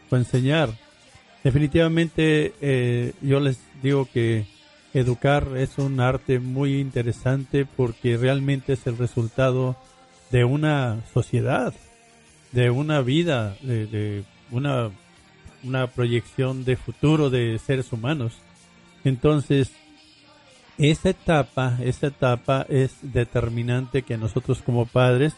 o 0.10 0.16
enseñar. 0.16 0.70
Definitivamente 1.44 2.54
eh, 2.62 3.12
yo 3.22 3.42
les 3.42 3.60
digo 3.84 4.08
que 4.12 4.46
educar 4.94 5.50
es 5.58 5.78
un 5.80 6.00
arte 6.00 6.40
muy 6.40 6.80
interesante 6.80 7.66
porque 7.66 8.16
realmente 8.16 8.72
es 8.72 8.88
el 8.88 8.98
resultado 8.98 9.76
de 10.32 10.46
una 10.46 11.02
sociedad, 11.14 11.74
de 12.56 12.70
una 12.70 13.02
vida, 13.02 13.58
de, 13.62 13.86
de 13.86 14.24
una, 14.50 14.90
una 15.62 15.88
proyección 15.88 16.64
de 16.64 16.78
futuro 16.78 17.30
de 17.30 17.60
seres 17.60 17.92
humanos. 17.92 18.34
Entonces, 19.04 19.74
esa 20.78 21.10
etapa, 21.10 21.78
esa 21.84 22.08
etapa 22.08 22.66
es 22.70 22.96
determinante 23.02 24.04
que 24.04 24.18
nosotros 24.18 24.62
como 24.62 24.86
padres, 24.86 25.34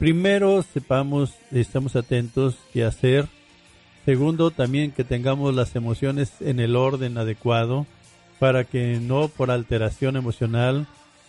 primero 0.00 0.62
sepamos, 0.62 1.34
estemos 1.52 1.94
atentos 1.94 2.56
qué 2.72 2.84
hacer. 2.84 3.28
Segundo, 4.04 4.50
también 4.50 4.90
que 4.90 5.04
tengamos 5.04 5.54
las 5.54 5.76
emociones 5.76 6.32
en 6.40 6.58
el 6.58 6.74
orden 6.74 7.16
adecuado 7.16 7.86
para 8.40 8.64
que 8.64 8.98
no 9.00 9.28
por 9.28 9.52
alteración 9.52 10.16
emocional 10.16 10.88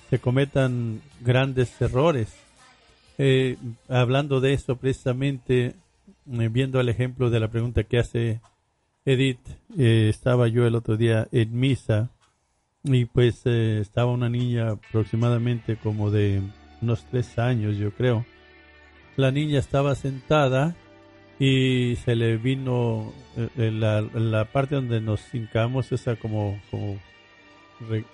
se 0.10 0.18
cometan 0.18 1.00
grandes 1.20 1.80
errores. 1.80 2.30
Eh, 3.24 3.56
hablando 3.88 4.42
de 4.42 4.54
eso 4.54 4.78
precisamente, 4.78 5.75
eh, 6.32 6.50
viendo 6.51 6.80
el 6.80 6.90
ejemplo 6.90 7.30
de 7.30 7.40
la 7.40 7.50
pregunta 7.50 7.84
que 7.84 8.00
hace 8.00 8.42
Edith, 9.06 9.48
eh, 9.78 10.08
estaba 10.10 10.48
yo 10.48 10.66
el 10.66 10.74
otro 10.74 10.98
día 10.98 11.28
en 11.32 11.60
misa 11.60 12.10
y 12.84 13.06
pues 13.06 13.44
eh, 13.46 13.78
estaba 13.80 14.12
una 14.12 14.28
niña 14.28 14.72
aproximadamente 14.72 15.75
como 15.75 16.10
de 16.10 16.42
unos 16.82 17.06
tres 17.12 17.38
años, 17.38 17.78
yo 17.78 17.92
creo. 17.92 18.25
La 19.18 19.30
niña 19.30 19.60
estaba 19.60 19.94
sentada 19.94 20.75
y 21.38 21.98
se 21.98 22.16
le 22.16 22.38
vino 22.38 23.13
eh, 23.38 23.70
la, 23.72 24.01
la, 24.01 24.46
parte 24.46 24.74
donde 24.74 25.00
nos 25.00 25.32
hincamos, 25.32 25.92
esa 25.92 26.16
como, 26.16 26.60
como 26.72 26.98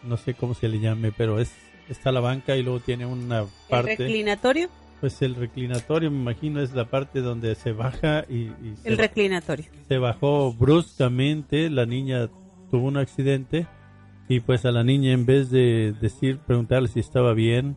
no 0.04 0.18
sé 0.18 0.34
cómo 0.34 0.54
se 0.54 0.68
le 0.68 0.82
llame, 0.82 1.14
pero 1.14 1.40
es 1.40 1.54
está 1.88 2.12
la 2.12 2.20
banca 2.20 2.58
y 2.58 2.64
luego 2.64 2.82
tiene 2.82 3.06
una 3.06 3.46
parte. 3.70 3.92
¿El 3.92 3.98
reclinatorio? 4.00 4.70
Pues 5.00 5.22
el 5.22 5.36
reclinatorio, 5.36 6.10
me 6.10 6.18
imagino, 6.18 6.60
es 6.60 6.74
la 6.74 6.86
parte 6.86 7.22
donde 7.22 7.54
se 7.56 7.72
baja 7.72 8.26
y... 8.30 8.52
el 8.84 8.98
reclinatorio. 8.98 9.66
Se 9.88 9.98
bajó 10.00 10.54
bruscamente, 10.54 11.70
la 11.70 11.86
niña 11.86 12.30
tuvo 12.72 12.88
un 12.88 12.98
accidente 12.98 13.68
y 14.28 14.40
pues 14.40 14.66
a 14.66 14.72
la 14.72 14.84
niña 14.84 15.12
en 15.12 15.26
vez 15.26 15.52
de 15.52 15.94
decir, 16.02 16.40
preguntarle 16.40 16.88
si 16.88 17.00
estaba 17.00 17.34
bien, 17.34 17.76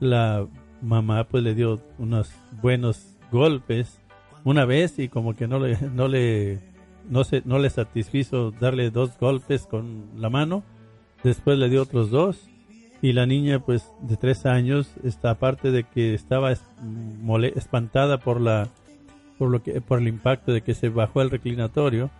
la 0.00 0.46
mamá 0.80 1.24
pues 1.24 1.42
le 1.42 1.54
dio 1.54 1.80
unos 1.98 2.30
buenos 2.62 3.16
golpes 3.30 4.00
una 4.44 4.64
vez 4.64 4.98
y 4.98 5.08
como 5.08 5.34
que 5.34 5.48
no 5.48 5.58
le, 5.58 5.76
no 5.94 6.08
le, 6.08 6.60
no 7.08 7.24
se, 7.24 7.42
no 7.44 7.58
le 7.58 7.70
satisfizo 7.70 8.52
darle 8.52 8.90
dos 8.90 9.18
golpes 9.18 9.66
con 9.66 10.10
la 10.16 10.30
mano, 10.30 10.62
después 11.24 11.58
le 11.58 11.68
dio 11.68 11.82
otros 11.82 12.10
dos 12.10 12.48
y 13.02 13.12
la 13.12 13.26
niña 13.26 13.58
pues 13.58 13.90
de 14.00 14.16
tres 14.16 14.46
años 14.46 14.88
está 15.02 15.30
aparte 15.30 15.72
de 15.72 15.82
que 15.82 16.14
estaba 16.14 16.52
espantada 16.52 18.18
por 18.18 18.40
la 18.40 18.68
por 19.38 19.50
lo 19.50 19.62
que 19.62 19.80
por 19.80 19.98
el 19.98 20.08
impacto 20.08 20.52
de 20.52 20.62
que 20.62 20.74
se 20.74 20.88
bajó 20.88 21.20
el 21.20 21.30
reclinatorio 21.30 22.10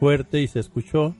fuerte 0.00 0.42
y 0.42 0.48
se 0.48 0.58
escuchó 0.58 1.14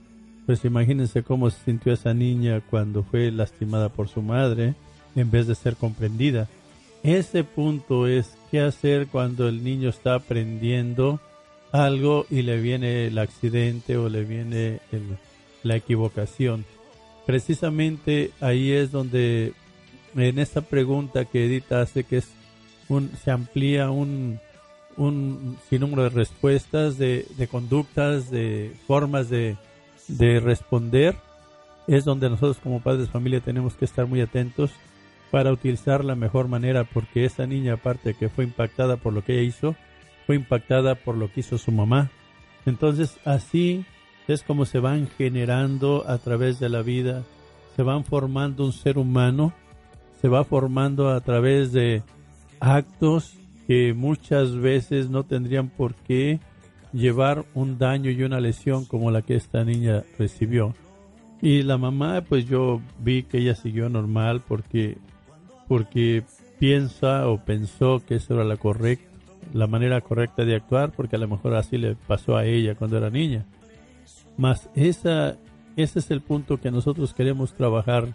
pues 0.45 0.65
imagínense 0.65 1.23
cómo 1.23 1.49
se 1.49 1.63
sintió 1.63 1.93
esa 1.93 2.13
niña 2.13 2.61
cuando 2.69 3.03
fue 3.03 3.31
lastimada 3.31 3.89
por 3.89 4.09
su 4.09 4.21
madre 4.21 4.75
en 5.15 5.31
vez 5.31 5.47
de 5.47 5.55
ser 5.55 5.75
comprendida. 5.75 6.47
Ese 7.01 7.43
punto 7.43 8.07
es 8.07 8.37
qué 8.51 8.59
hacer 8.59 9.07
cuando 9.07 9.47
el 9.47 9.63
niño 9.63 9.89
está 9.89 10.15
aprendiendo 10.15 11.19
algo 11.71 12.25
y 12.29 12.41
le 12.41 12.59
viene 12.59 13.07
el 13.07 13.17
accidente 13.17 13.97
o 13.97 14.09
le 14.09 14.23
viene 14.23 14.81
la 15.63 15.75
equivocación 15.75 16.65
precisamente 17.25 18.31
ahí 18.39 18.71
es 18.71 18.91
donde 18.91 19.53
en 20.15 20.39
esta 20.39 20.61
pregunta 20.61 21.25
que 21.25 21.45
Edith 21.45 21.71
hace 21.71 22.03
que 22.03 22.17
es 22.17 22.29
un 22.87 23.11
se 23.23 23.31
amplía 23.31 23.89
un 23.91 24.39
un 24.97 25.57
sinnúmero 25.69 26.03
de 26.03 26.09
respuestas 26.09 26.97
de, 26.97 27.25
de 27.37 27.47
conductas 27.47 28.31
de 28.31 28.73
formas 28.87 29.29
de, 29.29 29.57
de 30.07 30.39
responder 30.39 31.15
es 31.87 32.05
donde 32.05 32.29
nosotros 32.29 32.57
como 32.57 32.81
padres 32.81 33.07
de 33.07 33.11
familia 33.11 33.41
tenemos 33.41 33.75
que 33.75 33.85
estar 33.85 34.07
muy 34.07 34.21
atentos 34.21 34.71
para 35.31 35.51
utilizar 35.51 36.05
la 36.05 36.15
mejor 36.15 36.47
manera 36.47 36.85
porque 36.85 37.25
esa 37.25 37.45
niña 37.45 37.73
aparte 37.73 38.13
que 38.13 38.29
fue 38.29 38.45
impactada 38.45 38.97
por 38.97 39.13
lo 39.13 39.23
que 39.23 39.33
ella 39.33 39.41
hizo 39.41 39.75
fue 40.25 40.35
impactada 40.35 40.95
por 40.95 41.15
lo 41.15 41.31
que 41.31 41.41
hizo 41.41 41.57
su 41.57 41.71
mamá. 41.71 42.09
Entonces 42.65 43.19
así 43.25 43.85
es 44.27 44.43
como 44.43 44.65
se 44.65 44.79
van 44.79 45.07
generando 45.17 46.03
a 46.07 46.17
través 46.17 46.59
de 46.59 46.69
la 46.69 46.81
vida, 46.81 47.23
se 47.75 47.83
van 47.83 48.03
formando 48.03 48.65
un 48.65 48.73
ser 48.73 48.97
humano, 48.97 49.53
se 50.21 50.27
va 50.27 50.43
formando 50.43 51.09
a 51.09 51.19
través 51.21 51.71
de 51.71 52.01
actos 52.59 53.35
que 53.67 53.93
muchas 53.93 54.55
veces 54.55 55.09
no 55.09 55.23
tendrían 55.23 55.69
por 55.69 55.95
qué 55.95 56.39
llevar 56.93 57.45
un 57.53 57.77
daño 57.77 58.09
y 58.09 58.23
una 58.23 58.39
lesión 58.39 58.85
como 58.85 59.11
la 59.11 59.21
que 59.21 59.35
esta 59.35 59.63
niña 59.63 60.03
recibió. 60.17 60.73
Y 61.41 61.63
la 61.63 61.77
mamá, 61.77 62.23
pues 62.27 62.47
yo 62.47 62.81
vi 62.99 63.23
que 63.23 63.39
ella 63.39 63.55
siguió 63.55 63.89
normal 63.89 64.41
porque, 64.47 64.97
porque 65.67 66.23
piensa 66.59 67.27
o 67.27 67.43
pensó 67.43 68.01
que 68.05 68.15
eso 68.15 68.35
era 68.35 68.43
la 68.43 68.57
correcta, 68.57 69.09
la 69.53 69.67
manera 69.67 70.01
correcta 70.01 70.45
de 70.45 70.55
actuar, 70.55 70.91
porque 70.91 71.17
a 71.17 71.19
lo 71.19 71.27
mejor 71.27 71.55
así 71.55 71.77
le 71.77 71.95
pasó 71.95 72.37
a 72.37 72.45
ella 72.45 72.75
cuando 72.75 72.97
era 72.97 73.09
niña. 73.09 73.45
Más 74.37 74.69
esa, 74.75 75.37
ese 75.75 75.99
es 75.99 76.11
el 76.11 76.21
punto 76.21 76.59
que 76.59 76.71
nosotros 76.71 77.13
queremos 77.13 77.53
trabajar 77.53 78.13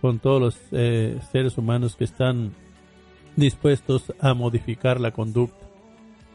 con 0.00 0.18
todos 0.18 0.40
los 0.40 0.56
eh, 0.72 1.18
seres 1.30 1.58
humanos 1.58 1.96
que 1.96 2.04
están 2.04 2.52
dispuestos 3.36 4.12
a 4.20 4.34
modificar 4.34 5.00
la 5.00 5.10
conducta. 5.10 5.66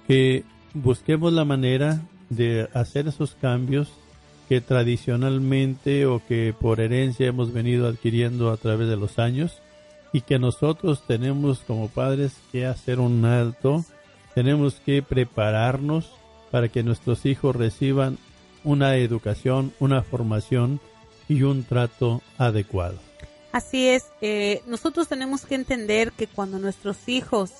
Que 0.07 0.43
busquemos 0.73 1.33
la 1.33 1.45
manera 1.45 2.01
de 2.29 2.69
hacer 2.73 3.07
esos 3.07 3.35
cambios 3.35 3.89
que 4.47 4.61
tradicionalmente 4.61 6.05
o 6.05 6.21
que 6.27 6.53
por 6.59 6.79
herencia 6.79 7.27
hemos 7.27 7.51
venido 7.51 7.87
adquiriendo 7.87 8.51
a 8.51 8.57
través 8.57 8.87
de 8.87 8.97
los 8.97 9.17
años 9.17 9.61
y 10.13 10.21
que 10.21 10.37
nosotros 10.37 11.03
tenemos 11.07 11.59
como 11.59 11.89
padres 11.89 12.37
que 12.51 12.65
hacer 12.65 12.99
un 12.99 13.25
alto, 13.25 13.83
tenemos 14.35 14.75
que 14.75 15.01
prepararnos 15.01 16.11
para 16.51 16.69
que 16.69 16.83
nuestros 16.83 17.25
hijos 17.25 17.55
reciban 17.55 18.17
una 18.65 18.97
educación, 18.97 19.73
una 19.79 20.03
formación 20.03 20.81
y 21.29 21.43
un 21.43 21.63
trato 21.63 22.21
adecuado. 22.37 22.99
Así 23.53 23.87
es, 23.87 24.07
eh, 24.19 24.61
nosotros 24.67 25.07
tenemos 25.07 25.45
que 25.45 25.55
entender 25.55 26.11
que 26.11 26.27
cuando 26.27 26.59
nuestros 26.59 27.07
hijos 27.07 27.51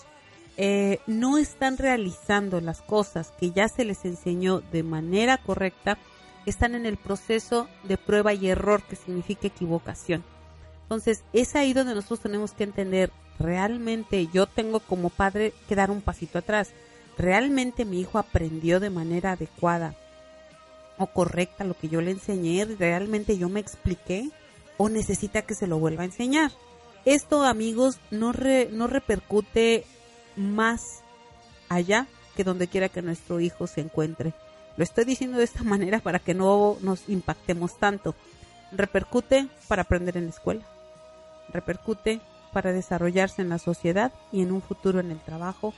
eh, 0.58 1.00
no 1.08 1.38
están 1.38 1.78
realizando 1.78 2.60
las 2.60 2.82
cosas 2.82 3.32
que 3.40 3.52
ya 3.52 3.70
se 3.70 3.86
les 3.86 4.04
enseñó 4.04 4.60
de 4.60 4.84
manera 4.84 5.38
correcta, 5.38 5.98
están 6.46 6.76
en 6.76 6.86
el 6.86 6.98
proceso 6.98 7.70
de 7.84 7.98
prueba 7.98 8.34
y 8.34 8.48
error, 8.48 8.84
que 8.84 8.98
significa 8.98 9.48
equivocación. 9.48 10.24
Entonces, 10.84 11.24
es 11.34 11.56
ahí 11.56 11.74
donde 11.74 11.96
nosotros 11.96 12.20
tenemos 12.20 12.52
que 12.52 12.66
entender, 12.66 13.12
realmente 13.40 14.28
yo 14.34 14.48
tengo 14.48 14.82
como 14.82 15.10
padre 15.10 15.54
que 15.68 15.76
dar 15.76 15.92
un 15.92 16.02
pasito 16.02 16.40
atrás. 16.40 16.72
¿Realmente 17.18 17.86
mi 17.86 18.02
hijo 18.02 18.20
aprendió 18.20 18.80
de 18.80 18.90
manera 18.90 19.32
adecuada 19.32 19.96
o 20.98 21.08
correcta 21.08 21.64
lo 21.64 21.76
que 21.76 21.90
yo 21.90 22.02
le 22.02 22.12
enseñé? 22.12 22.66
¿Realmente 22.66 23.38
yo 23.38 23.50
me 23.50 23.60
expliqué? 23.60 24.30
¿O 24.78 24.90
necesita 24.90 25.44
que 25.44 25.56
se 25.56 25.68
lo 25.68 25.80
vuelva 25.80 26.04
a 26.04 26.06
enseñar? 26.06 26.52
Esto, 27.06 27.44
amigos, 27.44 28.00
no, 28.12 28.34
no 28.72 28.88
repercute 28.88 29.86
más 30.36 31.04
allá 31.70 32.08
que 32.36 32.44
donde 32.44 32.68
quiera 32.68 32.90
que 32.90 33.02
nuestro 33.02 33.40
hijo 33.40 33.68
se 33.68 33.82
encuentre. 33.82 34.34
Lo 34.78 34.84
estoy 34.84 35.06
diciendo 35.06 35.38
de 35.38 35.46
esta 35.46 35.64
manera 35.64 36.00
para 36.00 36.20
que 36.20 36.34
no 36.34 36.78
nos 36.82 37.08
impactemos 37.08 37.78
tanto. 37.78 38.16
Repercute 38.72 39.48
para 39.68 39.84
aprender 39.84 40.18
en 40.18 40.26
la 40.26 40.32
escuela. 40.32 40.66
Repercute 41.54 42.22
para 42.52 42.72
desarrollarse 42.72 43.42
en 43.42 43.50
la 43.50 43.60
sociedad 43.60 44.12
y 44.32 44.42
en 44.42 44.52
un 44.52 44.62
futuro 44.62 45.00
en 45.00 45.12
el 45.12 45.20
trabajo 45.20 45.74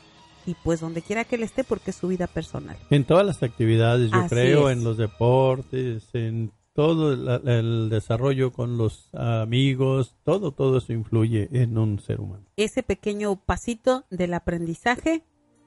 y 0.47 0.55
pues 0.55 0.79
donde 0.79 1.01
quiera 1.01 1.25
que 1.25 1.35
él 1.35 1.43
esté 1.43 1.65
porque 1.65 1.91
es 1.91 1.97
su 1.97 2.07
vida 2.07 2.25
personal. 2.25 2.77
En 2.89 3.03
todas 3.03 3.25
las 3.25 3.43
actividades, 3.43 4.09
yo 4.09 4.27
creo, 4.29 4.69
en 4.71 4.81
los 4.81 4.97
deportes, 4.97 6.07
en 6.13 6.53
todo 6.71 7.11
el, 7.13 7.89
desarrollo 7.89 8.53
con 8.53 8.77
los 8.77 9.13
amigos, 9.13 10.15
todo, 10.23 10.53
todo 10.53 10.77
eso 10.77 10.93
influye 10.93 11.49
en 11.51 11.77
un 11.77 11.99
ser 11.99 12.21
humano. 12.21 12.45
Ese 12.55 12.81
pequeño 12.81 13.35
pasito 13.35 14.05
del 14.09 14.33
aprendizaje 14.33 15.25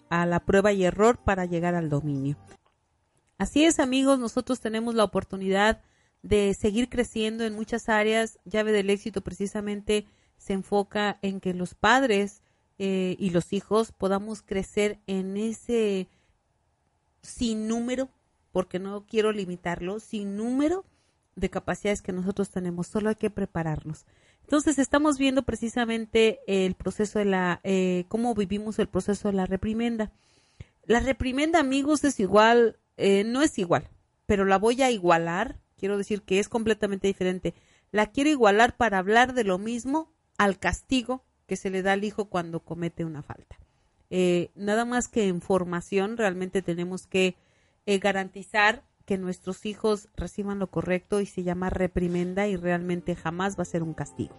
a 0.08 0.24
la 0.24 0.40
prueba 0.46 0.72
y 0.72 0.84
error 0.84 1.18
para 1.18 1.44
llegar 1.44 1.74
al 1.74 1.90
dominio. 1.90 2.38
Así 3.36 3.64
es, 3.64 3.80
amigos, 3.80 4.18
nosotros 4.18 4.60
tenemos 4.60 4.94
la 4.94 5.04
oportunidad 5.04 5.82
de 6.22 6.54
seguir 6.54 6.88
creciendo 6.88 7.44
en 7.44 7.54
muchas 7.54 7.90
áreas. 7.90 8.38
Llave 8.46 8.72
del 8.72 8.88
éxito 8.88 9.20
precisamente 9.20 10.06
se 10.38 10.54
enfoca 10.54 11.18
en 11.20 11.40
que 11.40 11.52
los 11.52 11.74
padres 11.74 12.42
eh, 12.82 13.14
y 13.18 13.28
los 13.28 13.52
hijos 13.52 13.92
podamos 13.92 14.40
crecer 14.40 15.00
en 15.06 15.36
ese 15.36 16.08
sin 17.20 17.68
número, 17.68 18.08
porque 18.52 18.78
no 18.78 19.04
quiero 19.06 19.32
limitarlo, 19.32 20.00
sin 20.00 20.34
número 20.38 20.86
de 21.36 21.50
capacidades 21.50 22.00
que 22.00 22.12
nosotros 22.12 22.48
tenemos, 22.48 22.86
solo 22.86 23.10
hay 23.10 23.16
que 23.16 23.28
prepararnos. 23.28 24.06
Entonces 24.44 24.78
estamos 24.78 25.18
viendo 25.18 25.42
precisamente 25.42 26.40
el 26.46 26.74
proceso 26.74 27.18
de 27.18 27.26
la, 27.26 27.60
eh, 27.64 28.06
cómo 28.08 28.34
vivimos 28.34 28.78
el 28.78 28.88
proceso 28.88 29.28
de 29.28 29.34
la 29.34 29.44
reprimenda. 29.44 30.10
La 30.86 31.00
reprimenda, 31.00 31.60
amigos, 31.60 32.02
es 32.04 32.18
igual, 32.18 32.78
eh, 32.96 33.24
no 33.24 33.42
es 33.42 33.58
igual, 33.58 33.90
pero 34.24 34.46
la 34.46 34.56
voy 34.56 34.80
a 34.80 34.90
igualar, 34.90 35.60
quiero 35.76 35.98
decir 35.98 36.22
que 36.22 36.38
es 36.38 36.48
completamente 36.48 37.08
diferente. 37.08 37.52
La 37.92 38.06
quiero 38.06 38.30
igualar 38.30 38.78
para 38.78 38.96
hablar 38.96 39.34
de 39.34 39.44
lo 39.44 39.58
mismo 39.58 40.14
al 40.38 40.58
castigo 40.58 41.26
que 41.50 41.56
se 41.56 41.68
le 41.68 41.82
da 41.82 41.94
al 41.94 42.04
hijo 42.04 42.26
cuando 42.26 42.60
comete 42.60 43.04
una 43.04 43.24
falta. 43.24 43.58
Eh, 44.08 44.52
nada 44.54 44.84
más 44.84 45.08
que 45.08 45.26
en 45.26 45.40
formación 45.40 46.16
realmente 46.16 46.62
tenemos 46.62 47.08
que 47.08 47.34
eh, 47.86 47.98
garantizar 47.98 48.84
que 49.04 49.18
nuestros 49.18 49.66
hijos 49.66 50.10
reciban 50.14 50.60
lo 50.60 50.70
correcto 50.70 51.20
y 51.20 51.26
se 51.26 51.42
llama 51.42 51.68
reprimenda 51.68 52.46
y 52.46 52.54
realmente 52.54 53.16
jamás 53.16 53.58
va 53.58 53.62
a 53.62 53.64
ser 53.64 53.82
un 53.82 53.94
castigo. 53.94 54.36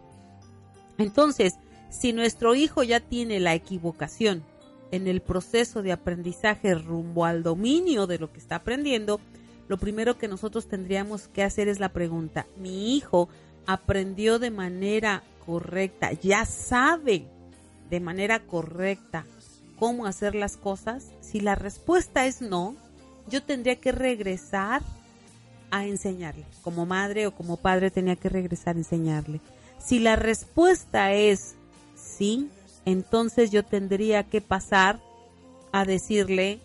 Entonces, 0.98 1.56
si 1.90 2.14
nuestro 2.14 2.56
hijo 2.56 2.82
ya 2.82 3.02
tiene 3.02 3.42
la 3.42 3.56
equivocación 3.56 4.46
en 4.92 5.06
el 5.06 5.20
proceso 5.20 5.82
de 5.82 5.92
aprendizaje 5.92 6.76
rumbo 6.76 7.26
al 7.26 7.44
dominio 7.44 8.08
de 8.08 8.20
lo 8.20 8.32
que 8.32 8.40
está 8.40 8.56
aprendiendo, 8.56 9.20
lo 9.68 9.78
primero 9.78 10.18
que 10.18 10.30
nosotros 10.30 10.70
tendríamos 10.70 11.28
que 11.28 11.44
hacer 11.44 11.68
es 11.68 11.82
la 11.82 11.92
pregunta, 11.92 12.48
¿mi 12.56 12.96
hijo 12.96 13.28
aprendió 13.68 14.40
de 14.40 14.52
manera 14.52 15.24
correcta, 15.46 16.12
ya 16.14 16.46
sabe 16.46 17.26
de 17.90 18.00
manera 18.00 18.40
correcta 18.40 19.26
cómo 19.78 20.06
hacer 20.06 20.36
las 20.36 20.58
cosas, 20.58 21.12
si 21.22 21.40
la 21.40 21.56
respuesta 21.56 22.26
es 22.26 22.42
no, 22.42 22.76
yo 23.28 23.44
tendría 23.44 23.78
que 23.78 23.92
regresar 23.92 24.82
a 25.72 25.86
enseñarle. 25.86 26.46
Como 26.62 26.86
madre 26.86 27.28
o 27.28 27.36
como 27.36 27.58
padre 27.58 27.90
tenía 27.92 28.16
que 28.16 28.30
regresar 28.30 28.76
a 28.76 28.80
enseñarle. 28.80 29.42
Si 29.80 30.00
la 30.00 30.16
respuesta 30.16 31.14
es 31.14 31.56
sí, 31.96 32.50
entonces 32.86 33.52
yo 33.52 33.64
tendría 33.64 34.24
que 34.24 34.42
pasar 34.42 35.00
a 35.72 35.86
decirle, 35.86 36.60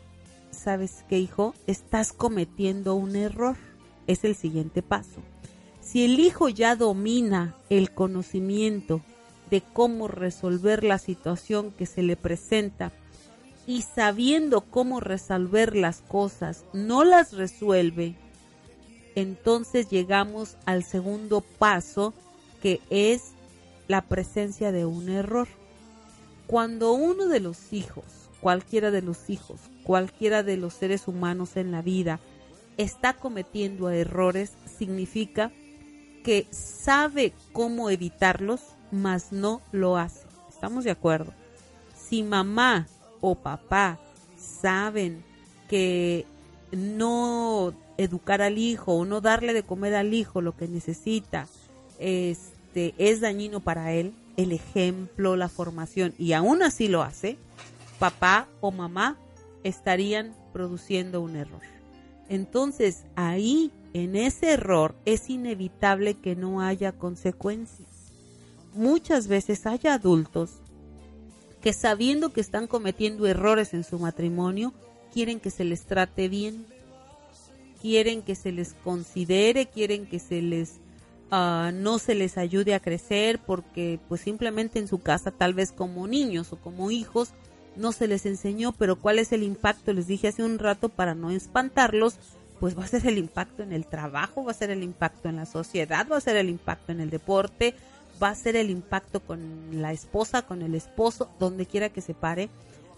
¿sabes 0.50 1.04
qué 1.08 1.18
hijo? 1.18 1.54
Estás 1.66 2.12
cometiendo 2.12 2.94
un 2.94 3.16
error. 3.16 3.56
Es 4.06 4.24
el 4.24 4.36
siguiente 4.36 4.82
paso. 4.82 5.22
Si 5.86 6.04
el 6.04 6.18
hijo 6.18 6.48
ya 6.48 6.74
domina 6.74 7.54
el 7.70 7.92
conocimiento 7.92 9.02
de 9.50 9.62
cómo 9.72 10.08
resolver 10.08 10.82
la 10.82 10.98
situación 10.98 11.70
que 11.70 11.86
se 11.86 12.02
le 12.02 12.16
presenta 12.16 12.90
y 13.68 13.82
sabiendo 13.82 14.62
cómo 14.62 14.98
resolver 14.98 15.76
las 15.76 16.00
cosas 16.00 16.64
no 16.72 17.04
las 17.04 17.34
resuelve, 17.34 18.16
entonces 19.14 19.88
llegamos 19.88 20.56
al 20.66 20.82
segundo 20.82 21.40
paso 21.40 22.14
que 22.60 22.80
es 22.90 23.34
la 23.86 24.02
presencia 24.02 24.72
de 24.72 24.86
un 24.86 25.08
error. 25.08 25.46
Cuando 26.48 26.94
uno 26.94 27.28
de 27.28 27.38
los 27.38 27.72
hijos, 27.72 28.04
cualquiera 28.40 28.90
de 28.90 29.02
los 29.02 29.30
hijos, 29.30 29.60
cualquiera 29.84 30.42
de 30.42 30.56
los 30.56 30.74
seres 30.74 31.06
humanos 31.06 31.56
en 31.56 31.70
la 31.70 31.80
vida, 31.80 32.18
está 32.76 33.12
cometiendo 33.12 33.88
errores, 33.88 34.52
significa 34.66 35.50
que 35.50 35.65
sabe 36.50 37.32
cómo 37.52 37.90
evitarlos, 37.90 38.60
mas 38.90 39.32
no 39.32 39.60
lo 39.72 39.96
hace. 39.96 40.26
¿Estamos 40.48 40.84
de 40.84 40.90
acuerdo? 40.90 41.32
Si 41.96 42.22
mamá 42.22 42.86
o 43.20 43.34
papá 43.34 43.98
saben 44.38 45.24
que 45.68 46.24
no 46.72 47.72
educar 47.96 48.42
al 48.42 48.58
hijo 48.58 48.92
o 48.92 49.04
no 49.04 49.20
darle 49.20 49.52
de 49.52 49.62
comer 49.62 49.94
al 49.94 50.14
hijo 50.14 50.40
lo 50.40 50.56
que 50.56 50.68
necesita 50.68 51.46
este 51.98 52.94
es 52.98 53.20
dañino 53.20 53.60
para 53.60 53.92
él, 53.92 54.12
el 54.36 54.52
ejemplo, 54.52 55.36
la 55.36 55.48
formación 55.48 56.14
y 56.18 56.32
aún 56.34 56.62
así 56.62 56.88
lo 56.88 57.02
hace, 57.02 57.38
papá 57.98 58.48
o 58.60 58.70
mamá 58.70 59.16
estarían 59.64 60.34
produciendo 60.52 61.20
un 61.20 61.36
error. 61.36 61.62
Entonces 62.28 63.04
ahí 63.14 63.70
en 64.02 64.14
ese 64.14 64.52
error 64.52 64.94
es 65.06 65.30
inevitable 65.30 66.14
que 66.14 66.36
no 66.36 66.60
haya 66.60 66.92
consecuencias. 66.92 67.88
Muchas 68.74 69.26
veces 69.26 69.66
hay 69.66 69.80
adultos 69.88 70.50
que 71.62 71.72
sabiendo 71.72 72.30
que 72.30 72.42
están 72.42 72.66
cometiendo 72.66 73.26
errores 73.26 73.72
en 73.72 73.84
su 73.84 73.98
matrimonio, 73.98 74.74
quieren 75.14 75.40
que 75.40 75.50
se 75.50 75.64
les 75.64 75.86
trate 75.86 76.28
bien, 76.28 76.66
quieren 77.80 78.20
que 78.20 78.34
se 78.34 78.52
les 78.52 78.74
considere, 78.74 79.64
quieren 79.64 80.04
que 80.04 80.18
se 80.18 80.42
les 80.42 80.74
uh, 81.32 81.72
no 81.72 81.98
se 81.98 82.14
les 82.14 82.36
ayude 82.36 82.74
a 82.74 82.80
crecer 82.80 83.40
porque 83.46 83.98
pues 84.10 84.20
simplemente 84.20 84.78
en 84.78 84.88
su 84.88 84.98
casa 84.98 85.30
tal 85.30 85.54
vez 85.54 85.72
como 85.72 86.06
niños 86.06 86.52
o 86.52 86.56
como 86.56 86.90
hijos 86.90 87.30
no 87.76 87.92
se 87.92 88.08
les 88.08 88.26
enseñó, 88.26 88.72
pero 88.72 88.96
cuál 88.96 89.18
es 89.18 89.32
el 89.32 89.42
impacto, 89.42 89.94
les 89.94 90.06
dije 90.06 90.28
hace 90.28 90.42
un 90.42 90.58
rato 90.58 90.90
para 90.90 91.14
no 91.14 91.30
espantarlos, 91.30 92.18
pues 92.60 92.78
va 92.78 92.84
a 92.84 92.88
ser 92.88 93.06
el 93.06 93.18
impacto 93.18 93.62
en 93.62 93.72
el 93.72 93.86
trabajo, 93.86 94.44
va 94.44 94.50
a 94.50 94.54
ser 94.54 94.70
el 94.70 94.82
impacto 94.82 95.28
en 95.28 95.36
la 95.36 95.46
sociedad, 95.46 96.06
va 96.10 96.16
a 96.16 96.20
ser 96.20 96.36
el 96.36 96.48
impacto 96.48 96.92
en 96.92 97.00
el 97.00 97.10
deporte, 97.10 97.74
va 98.22 98.30
a 98.30 98.34
ser 98.34 98.56
el 98.56 98.70
impacto 98.70 99.20
con 99.20 99.80
la 99.80 99.92
esposa, 99.92 100.42
con 100.42 100.62
el 100.62 100.74
esposo, 100.74 101.30
donde 101.38 101.66
quiera 101.66 101.90
que 101.90 102.00
se 102.00 102.14
pare. 102.14 102.48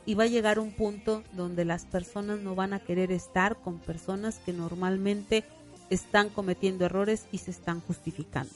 Y 0.06 0.14
va 0.14 0.24
a 0.24 0.28
llegar 0.28 0.58
un 0.58 0.72
punto 0.72 1.22
donde 1.32 1.66
las 1.66 1.84
personas 1.84 2.38
no 2.40 2.54
van 2.54 2.72
a 2.72 2.78
querer 2.78 3.12
estar 3.12 3.56
con 3.56 3.78
personas 3.78 4.38
que 4.38 4.54
normalmente 4.54 5.44
están 5.90 6.30
cometiendo 6.30 6.86
errores 6.86 7.26
y 7.30 7.38
se 7.38 7.50
están 7.50 7.80
justificando. 7.80 8.52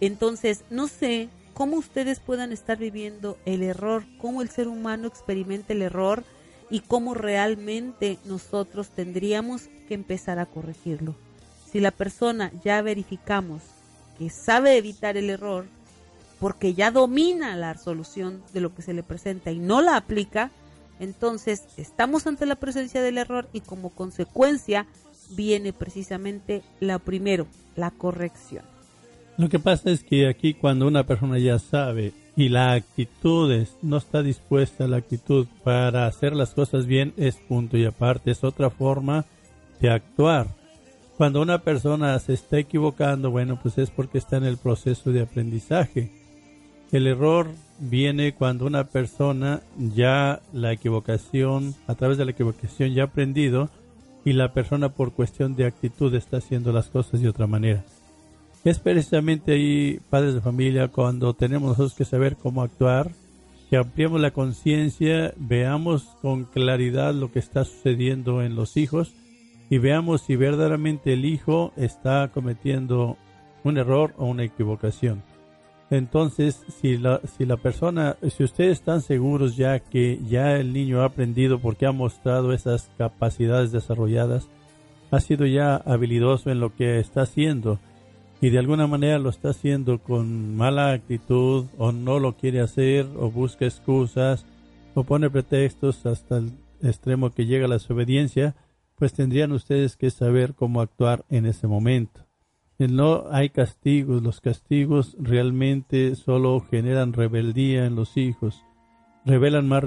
Entonces, 0.00 0.64
no 0.68 0.88
sé 0.88 1.30
cómo 1.54 1.76
ustedes 1.76 2.20
puedan 2.20 2.52
estar 2.52 2.76
viviendo 2.76 3.38
el 3.46 3.62
error, 3.62 4.04
cómo 4.18 4.42
el 4.42 4.50
ser 4.50 4.68
humano 4.68 5.06
experimenta 5.06 5.72
el 5.72 5.82
error 5.82 6.24
y 6.74 6.80
cómo 6.80 7.14
realmente 7.14 8.18
nosotros 8.24 8.88
tendríamos 8.88 9.68
que 9.86 9.94
empezar 9.94 10.40
a 10.40 10.46
corregirlo. 10.46 11.14
Si 11.70 11.78
la 11.78 11.92
persona 11.92 12.50
ya 12.64 12.82
verificamos 12.82 13.62
que 14.18 14.28
sabe 14.28 14.76
evitar 14.76 15.16
el 15.16 15.30
error, 15.30 15.66
porque 16.40 16.74
ya 16.74 16.90
domina 16.90 17.54
la 17.54 17.78
solución 17.78 18.42
de 18.52 18.60
lo 18.60 18.74
que 18.74 18.82
se 18.82 18.92
le 18.92 19.04
presenta 19.04 19.52
y 19.52 19.60
no 19.60 19.82
la 19.82 19.96
aplica, 19.96 20.50
entonces 20.98 21.62
estamos 21.76 22.26
ante 22.26 22.44
la 22.44 22.56
presencia 22.56 23.02
del 23.02 23.18
error 23.18 23.48
y 23.52 23.60
como 23.60 23.90
consecuencia 23.90 24.88
viene 25.30 25.72
precisamente 25.72 26.64
la 26.80 26.98
primero, 26.98 27.46
la 27.76 27.92
corrección. 27.92 28.73
Lo 29.36 29.48
que 29.48 29.58
pasa 29.58 29.90
es 29.90 30.04
que 30.04 30.28
aquí 30.28 30.54
cuando 30.54 30.86
una 30.86 31.04
persona 31.04 31.38
ya 31.38 31.58
sabe 31.58 32.12
y 32.36 32.48
la 32.48 32.72
actitud 32.72 33.50
es, 33.52 33.76
no 33.82 33.96
está 33.96 34.22
dispuesta 34.22 34.86
la 34.86 34.98
actitud 34.98 35.46
para 35.64 36.06
hacer 36.06 36.34
las 36.34 36.50
cosas 36.50 36.86
bien, 36.86 37.12
es 37.16 37.36
punto 37.36 37.76
y 37.76 37.84
aparte, 37.84 38.30
es 38.30 38.44
otra 38.44 38.70
forma 38.70 39.24
de 39.80 39.90
actuar. 39.90 40.48
Cuando 41.16 41.42
una 41.42 41.58
persona 41.62 42.18
se 42.18 42.32
está 42.32 42.58
equivocando, 42.58 43.30
bueno, 43.30 43.58
pues 43.60 43.78
es 43.78 43.90
porque 43.90 44.18
está 44.18 44.36
en 44.36 44.44
el 44.44 44.56
proceso 44.56 45.12
de 45.12 45.22
aprendizaje. 45.22 46.10
El 46.92 47.06
error 47.06 47.48
viene 47.78 48.34
cuando 48.34 48.66
una 48.66 48.84
persona 48.84 49.62
ya 49.78 50.40
la 50.52 50.72
equivocación, 50.72 51.74
a 51.88 51.94
través 51.94 52.18
de 52.18 52.24
la 52.24 52.32
equivocación 52.32 52.94
ya 52.94 53.02
ha 53.02 53.06
aprendido 53.06 53.68
y 54.24 54.32
la 54.32 54.52
persona 54.52 54.90
por 54.90 55.12
cuestión 55.12 55.56
de 55.56 55.66
actitud 55.66 56.14
está 56.14 56.36
haciendo 56.36 56.72
las 56.72 56.86
cosas 56.86 57.20
de 57.20 57.28
otra 57.28 57.46
manera. 57.46 57.84
Es 58.64 58.78
precisamente 58.78 59.52
ahí, 59.52 60.00
padres 60.08 60.34
de 60.34 60.40
familia, 60.40 60.88
cuando 60.88 61.34
tenemos 61.34 61.68
nosotros 61.68 61.94
que 61.94 62.06
saber 62.06 62.36
cómo 62.36 62.62
actuar, 62.62 63.10
que 63.68 63.76
ampliemos 63.76 64.20
la 64.22 64.30
conciencia, 64.30 65.34
veamos 65.36 66.04
con 66.22 66.44
claridad 66.44 67.12
lo 67.12 67.30
que 67.30 67.40
está 67.40 67.64
sucediendo 67.64 68.42
en 68.42 68.56
los 68.56 68.78
hijos 68.78 69.14
y 69.68 69.76
veamos 69.76 70.22
si 70.22 70.36
verdaderamente 70.36 71.12
el 71.12 71.26
hijo 71.26 71.72
está 71.76 72.30
cometiendo 72.32 73.18
un 73.64 73.76
error 73.76 74.14
o 74.16 74.24
una 74.24 74.44
equivocación. 74.44 75.22
Entonces, 75.90 76.64
si 76.80 76.96
la, 76.96 77.20
si 77.36 77.44
la 77.44 77.58
persona, 77.58 78.16
si 78.30 78.44
ustedes 78.44 78.78
están 78.78 79.02
seguros 79.02 79.56
ya 79.56 79.78
que 79.78 80.18
ya 80.26 80.56
el 80.56 80.72
niño 80.72 81.02
ha 81.02 81.06
aprendido 81.06 81.58
porque 81.58 81.84
ha 81.84 81.92
mostrado 81.92 82.54
esas 82.54 82.90
capacidades 82.96 83.72
desarrolladas, 83.72 84.48
ha 85.10 85.20
sido 85.20 85.44
ya 85.44 85.76
habilidoso 85.76 86.50
en 86.50 86.60
lo 86.60 86.74
que 86.74 86.98
está 86.98 87.22
haciendo, 87.22 87.78
y 88.44 88.50
de 88.50 88.58
alguna 88.58 88.86
manera 88.86 89.18
lo 89.18 89.30
está 89.30 89.48
haciendo 89.48 90.00
con 90.02 90.54
mala 90.54 90.92
actitud 90.92 91.64
o 91.78 91.92
no 91.92 92.18
lo 92.18 92.36
quiere 92.36 92.60
hacer 92.60 93.06
o 93.16 93.30
busca 93.30 93.64
excusas 93.64 94.44
o 94.92 95.02
pone 95.02 95.30
pretextos 95.30 96.04
hasta 96.04 96.36
el 96.36 96.52
extremo 96.82 97.30
que 97.30 97.46
llega 97.46 97.68
la 97.68 97.76
desobediencia, 97.76 98.54
pues 98.96 99.14
tendrían 99.14 99.52
ustedes 99.52 99.96
que 99.96 100.10
saber 100.10 100.52
cómo 100.52 100.82
actuar 100.82 101.24
en 101.30 101.46
ese 101.46 101.66
momento. 101.66 102.26
No 102.78 103.24
hay 103.30 103.48
castigos, 103.48 104.22
los 104.22 104.42
castigos 104.42 105.16
realmente 105.18 106.14
solo 106.14 106.60
generan 106.70 107.14
rebeldía 107.14 107.86
en 107.86 107.96
los 107.96 108.18
hijos, 108.18 108.62
revelan 109.24 109.66
más, 109.68 109.84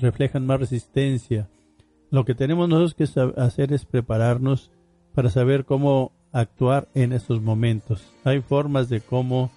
reflejan 0.00 0.46
más 0.46 0.58
resistencia. 0.58 1.48
Lo 2.10 2.24
que 2.24 2.34
tenemos 2.34 2.68
nosotros 2.68 2.94
que 2.94 3.20
hacer 3.40 3.72
es 3.72 3.84
prepararnos 3.84 4.72
para 5.14 5.30
saber 5.30 5.64
cómo 5.64 6.17
actuar 6.32 6.88
en 6.94 7.12
esos 7.12 7.42
momentos. 7.42 8.02
Hay 8.24 8.40
formas 8.40 8.88
de 8.88 9.00
cómo 9.00 9.50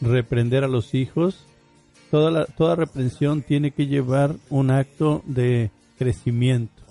reprender 0.00 0.64
a 0.64 0.68
los 0.68 0.94
hijos. 0.94 1.44
Toda, 2.10 2.46
toda 2.46 2.76
reprensión 2.76 3.42
tiene 3.42 3.70
que 3.70 3.86
llevar 3.86 4.36
un 4.50 4.70
acto 4.70 5.22
de 5.26 5.70
crecimiento. 5.98 6.82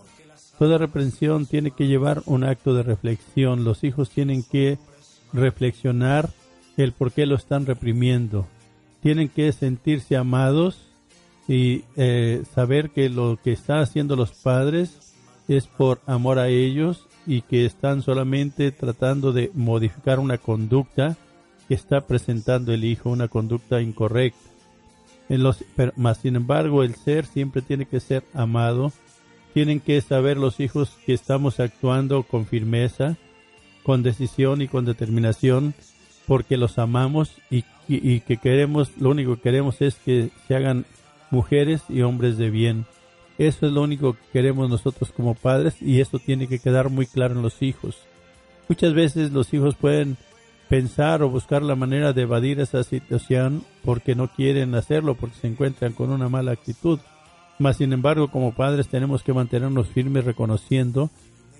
Toda 0.59 0.77
reprensión 0.77 1.45
tiene 1.45 1.71
que 1.71 1.87
llevar 1.87 2.21
un 2.25 2.43
acto 2.43 2.73
de 2.73 2.83
reflexión. 2.83 3.63
Los 3.63 3.83
hijos 3.83 4.09
tienen 4.09 4.43
que 4.43 4.77
reflexionar 5.31 6.29
el 6.77 6.91
por 6.91 7.11
qué 7.11 7.25
lo 7.25 7.35
están 7.35 7.65
reprimiendo. 7.65 8.47
Tienen 9.01 9.29
que 9.29 9.51
sentirse 9.51 10.15
amados 10.15 10.87
y 11.47 11.83
eh, 11.97 12.43
saber 12.53 12.91
que 12.91 13.09
lo 13.09 13.37
que 13.43 13.51
están 13.51 13.79
haciendo 13.79 14.15
los 14.15 14.31
padres 14.31 15.15
es 15.47 15.67
por 15.67 15.99
amor 16.05 16.39
a 16.39 16.47
ellos 16.47 17.07
y 17.25 17.41
que 17.41 17.65
están 17.65 18.01
solamente 18.01 18.71
tratando 18.71 19.31
de 19.31 19.51
modificar 19.53 20.19
una 20.19 20.37
conducta 20.37 21.17
que 21.67 21.73
está 21.73 22.01
presentando 22.01 22.73
el 22.73 22.83
hijo, 22.83 23.09
una 23.09 23.27
conducta 23.27 23.81
incorrecta. 23.81 24.39
Más 25.95 26.17
sin 26.17 26.35
embargo, 26.35 26.83
el 26.83 26.95
ser 26.95 27.25
siempre 27.25 27.61
tiene 27.61 27.85
que 27.85 27.99
ser 27.99 28.23
amado. 28.33 28.91
Tienen 29.53 29.79
que 29.79 30.01
saber 30.01 30.37
los 30.37 30.59
hijos 30.59 30.97
que 31.05 31.13
estamos 31.13 31.59
actuando 31.59 32.23
con 32.23 32.45
firmeza, 32.45 33.17
con 33.83 34.03
decisión 34.03 34.61
y 34.61 34.67
con 34.67 34.85
determinación, 34.85 35.73
porque 36.27 36.57
los 36.57 36.77
amamos 36.77 37.35
y, 37.49 37.63
y 37.87 38.21
que 38.21 38.37
queremos, 38.37 38.91
lo 38.97 39.09
único 39.09 39.35
que 39.35 39.43
queremos 39.43 39.81
es 39.81 39.95
que 39.95 40.29
se 40.47 40.55
hagan 40.55 40.85
mujeres 41.31 41.81
y 41.89 42.01
hombres 42.01 42.37
de 42.37 42.49
bien 42.49 42.85
eso 43.37 43.65
es 43.65 43.71
lo 43.71 43.81
único 43.81 44.13
que 44.13 44.19
queremos 44.33 44.69
nosotros 44.69 45.11
como 45.11 45.33
padres 45.33 45.81
y 45.81 46.01
esto 46.01 46.19
tiene 46.19 46.47
que 46.47 46.59
quedar 46.59 46.89
muy 46.89 47.05
claro 47.05 47.35
en 47.35 47.41
los 47.41 47.61
hijos. 47.61 47.97
Muchas 48.69 48.93
veces 48.93 49.31
los 49.31 49.53
hijos 49.53 49.75
pueden 49.75 50.17
pensar 50.69 51.21
o 51.21 51.29
buscar 51.29 51.61
la 51.61 51.75
manera 51.75 52.13
de 52.13 52.23
evadir 52.23 52.59
esa 52.59 52.83
situación 52.83 53.63
porque 53.83 54.15
no 54.15 54.29
quieren 54.29 54.75
hacerlo, 54.75 55.15
porque 55.15 55.35
se 55.39 55.47
encuentran 55.47 55.93
con 55.93 56.11
una 56.11 56.29
mala 56.29 56.51
actitud. 56.51 56.99
Mas, 57.59 57.77
sin 57.77 57.93
embargo, 57.93 58.29
como 58.29 58.53
padres 58.53 58.87
tenemos 58.87 59.23
que 59.23 59.33
mantenernos 59.33 59.87
firmes 59.87 60.25
reconociendo 60.25 61.09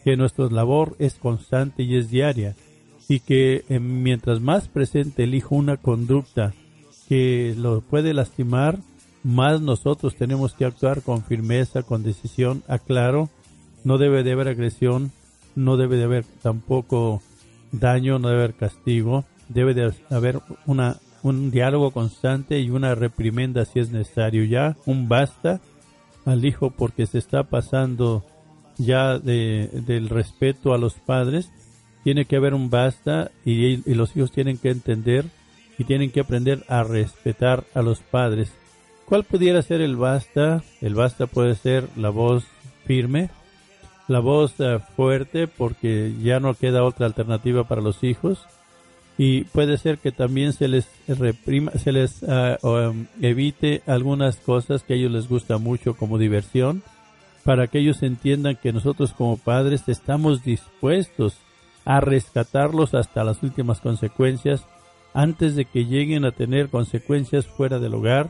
que 0.04 0.18
nuestra 0.18 0.46
labor 0.48 0.96
es 1.00 1.16
constante 1.16 1.84
y 1.84 1.96
es 1.96 2.10
diaria 2.10 2.56
y 3.08 3.20
que 3.20 3.66
eh, 3.70 3.80
mientras 3.80 4.42
más 4.42 4.68
presente 4.68 5.24
el 5.24 5.36
hijo 5.36 5.56
una 5.56 5.78
conducta 5.78 6.54
que 7.08 7.54
lo 7.58 7.82
puede 7.82 8.14
lastimar, 8.14 8.80
más 9.24 9.62
nosotros 9.62 10.16
tenemos 10.16 10.54
que 10.54 10.66
actuar 10.66 11.02
con 11.02 11.24
firmeza, 11.24 11.84
con 11.84 12.04
decisión, 12.04 12.64
aclaro, 12.68 13.30
no 13.84 13.98
debe 13.98 14.24
de 14.24 14.34
haber 14.34 14.50
agresión, 14.50 15.12
no 15.56 15.78
debe 15.78 15.98
de 15.98 16.04
haber 16.04 16.26
tampoco 16.42 17.22
daño, 17.72 18.20
no 18.20 18.30
debe 18.30 18.44
haber 18.44 18.56
castigo, 18.56 19.24
debe 19.48 19.74
de 19.74 19.94
haber 20.10 20.40
una, 20.66 20.98
un 21.22 21.52
diálogo 21.52 21.92
constante 21.92 22.60
y 22.60 22.70
una 22.70 22.96
reprimenda 22.96 23.66
si 23.66 23.80
es 23.80 23.92
necesario, 23.92 24.44
ya 24.44 24.76
un 24.86 25.08
basta 25.08 25.62
al 26.26 26.46
hijo 26.46 26.72
porque 26.72 27.06
se 27.06 27.18
está 27.18 27.44
pasando 27.44 28.24
ya 28.78 29.20
de, 29.20 29.70
del 29.86 30.10
respeto 30.10 30.74
a 30.74 30.78
los 30.78 30.96
padres, 30.96 31.50
tiene 32.04 32.26
que 32.26 32.36
haber 32.36 32.54
un 32.54 32.70
basta 32.70 33.32
y, 33.46 33.90
y 33.90 33.94
los 33.94 34.16
hijos 34.18 34.32
tienen 34.32 34.58
que 34.58 34.70
entender 34.70 35.26
y 35.78 35.86
tienen 35.86 36.12
que 36.12 36.20
aprender 36.20 36.66
a 36.68 36.84
respetar 36.84 37.64
a 37.74 37.82
los 37.82 38.00
padres 38.00 38.52
¿Cuál 39.06 39.24
pudiera 39.24 39.62
ser 39.62 39.82
el 39.82 39.96
basta? 39.96 40.63
El 40.82 40.96
basta 40.96 41.28
puede 41.28 41.56
ser 41.56 41.88
la 41.96 42.10
voz 42.10 42.46
firme, 42.86 43.30
la 44.08 44.20
voz 44.20 44.56
eh, 44.60 44.80
fuerte 44.96 45.48
porque 45.48 46.13
ya 46.22 46.39
no 46.39 46.54
queda 46.54 46.84
otra 46.84 47.06
alternativa 47.06 47.66
para 47.66 47.82
los 47.82 48.04
hijos 48.04 48.46
y 49.18 49.44
puede 49.46 49.78
ser 49.78 50.00
que 50.00 50.12
también 50.12 50.54
se 50.54 50.68
les 50.68 50.88
reprima, 51.08 51.72
se 51.74 51.92
les 51.92 52.24
um, 52.24 53.06
evite 53.22 53.84
algunas 53.86 54.38
cosas 54.38 54.84
que 54.84 54.94
a 54.94 54.96
ellos 54.96 55.12
les 55.12 55.30
gusta 55.30 55.58
mucho 55.58 55.96
como 55.96 56.18
diversión 56.18 56.82
para 57.44 57.68
que 57.68 57.80
ellos 57.80 58.02
entiendan 58.02 58.56
que 58.56 58.74
nosotros 58.74 59.13
como 59.13 59.38
padres 59.38 59.88
estamos 59.88 60.44
dispuestos 60.44 61.38
a 61.86 62.00
rescatarlos 62.00 62.94
hasta 62.94 63.24
las 63.24 63.44
últimas 63.44 63.82
consecuencias 63.82 64.66
antes 65.13 65.56
de 65.56 65.66
que 65.66 65.86
lleguen 65.86 66.26
a 66.26 66.32
tener 66.32 66.70
consecuencias 66.70 67.46
fuera 67.46 67.80
del 67.80 67.94
hogar 67.94 68.30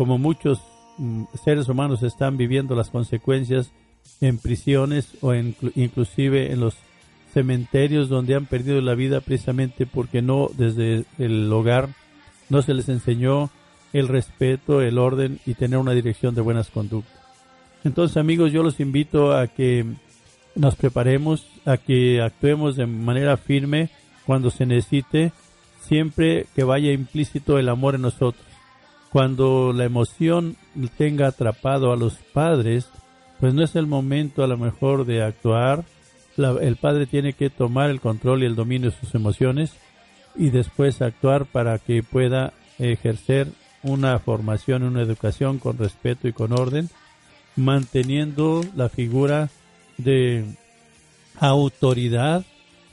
como 0.00 0.16
muchos 0.16 0.62
mm, 0.96 1.24
seres 1.44 1.68
humanos 1.68 2.02
están 2.02 2.38
viviendo 2.38 2.74
las 2.74 2.88
consecuencias 2.88 3.70
en 4.22 4.38
prisiones 4.38 5.12
o 5.20 5.34
inclusive 5.34 6.54
en 6.54 6.60
los 6.60 6.74
cementerios 7.34 8.08
donde 8.08 8.34
han 8.34 8.46
perdido 8.46 8.80
la 8.80 8.94
vida 8.94 9.20
precisamente 9.20 9.84
porque 9.84 10.22
no 10.22 10.48
desde 10.56 11.04
el 11.18 11.52
hogar 11.52 11.90
no 12.48 12.62
se 12.62 12.72
les 12.72 12.88
enseñó 12.88 13.50
el 13.92 14.08
respeto, 14.08 14.80
el 14.80 14.96
orden 14.96 15.38
y 15.44 15.52
tener 15.52 15.78
una 15.78 15.92
dirección 15.92 16.34
de 16.34 16.40
buenas 16.40 16.70
conductas. 16.70 17.20
Entonces 17.84 18.16
amigos, 18.16 18.52
yo 18.52 18.62
los 18.62 18.80
invito 18.80 19.36
a 19.36 19.48
que 19.48 19.84
nos 20.54 20.76
preparemos, 20.76 21.46
a 21.66 21.76
que 21.76 22.22
actuemos 22.22 22.74
de 22.74 22.86
manera 22.86 23.36
firme 23.36 23.90
cuando 24.24 24.50
se 24.50 24.64
necesite, 24.64 25.32
siempre 25.82 26.46
que 26.56 26.64
vaya 26.64 26.90
implícito 26.90 27.58
el 27.58 27.68
amor 27.68 27.96
en 27.96 28.00
nosotros 28.00 28.49
cuando 29.10 29.72
la 29.72 29.84
emoción 29.84 30.56
tenga 30.96 31.26
atrapado 31.28 31.92
a 31.92 31.96
los 31.96 32.14
padres, 32.14 32.88
pues 33.40 33.54
no 33.54 33.64
es 33.64 33.74
el 33.74 33.86
momento 33.86 34.44
a 34.44 34.46
lo 34.46 34.56
mejor 34.56 35.04
de 35.04 35.22
actuar. 35.22 35.84
el 36.36 36.76
padre 36.76 37.06
tiene 37.06 37.32
que 37.32 37.50
tomar 37.50 37.90
el 37.90 38.00
control 38.00 38.42
y 38.42 38.46
el 38.46 38.54
dominio 38.54 38.90
de 38.90 38.96
sus 38.96 39.14
emociones 39.14 39.72
y 40.36 40.50
después 40.50 41.02
actuar 41.02 41.44
para 41.46 41.78
que 41.78 42.02
pueda 42.02 42.52
ejercer 42.78 43.48
una 43.82 44.18
formación, 44.18 44.84
una 44.84 45.02
educación 45.02 45.58
con 45.58 45.78
respeto 45.78 46.28
y 46.28 46.32
con 46.32 46.52
orden, 46.52 46.88
manteniendo 47.56 48.62
la 48.76 48.88
figura 48.88 49.48
de 49.98 50.44
autoridad 51.38 52.44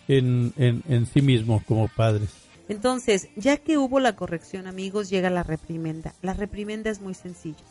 en, 0.07 0.53
en, 0.57 0.83
en 0.89 1.05
sí 1.05 1.21
mismo 1.21 1.61
como 1.67 1.87
padres. 1.89 2.46
Entonces, 2.69 3.29
ya 3.35 3.57
que 3.57 3.77
hubo 3.77 3.99
la 3.99 4.15
corrección, 4.15 4.67
amigos, 4.67 5.09
llega 5.09 5.29
la 5.29 5.43
reprimenda. 5.43 6.13
La 6.21 6.33
reprimenda 6.33 6.89
es 6.89 7.01
muy 7.01 7.13
sencilla. 7.13 7.63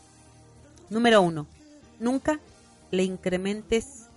Número 0.89 1.21
uno, 1.21 1.45
nunca 1.99 2.39
le 2.91 3.03
incrementes 3.03 4.07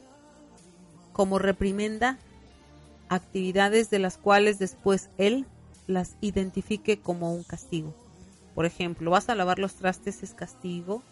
como 1.12 1.38
reprimenda 1.38 2.18
actividades 3.08 3.90
de 3.90 3.98
las 3.98 4.16
cuales 4.16 4.58
después 4.58 5.10
él 5.18 5.44
las 5.86 6.16
identifique 6.20 7.00
como 7.00 7.34
un 7.34 7.42
castigo. 7.42 7.94
Por 8.54 8.64
ejemplo, 8.64 9.10
vas 9.10 9.28
a 9.28 9.34
lavar 9.34 9.58
los 9.58 9.74
trastes 9.74 10.22
es 10.22 10.32
castigo, 10.32 11.02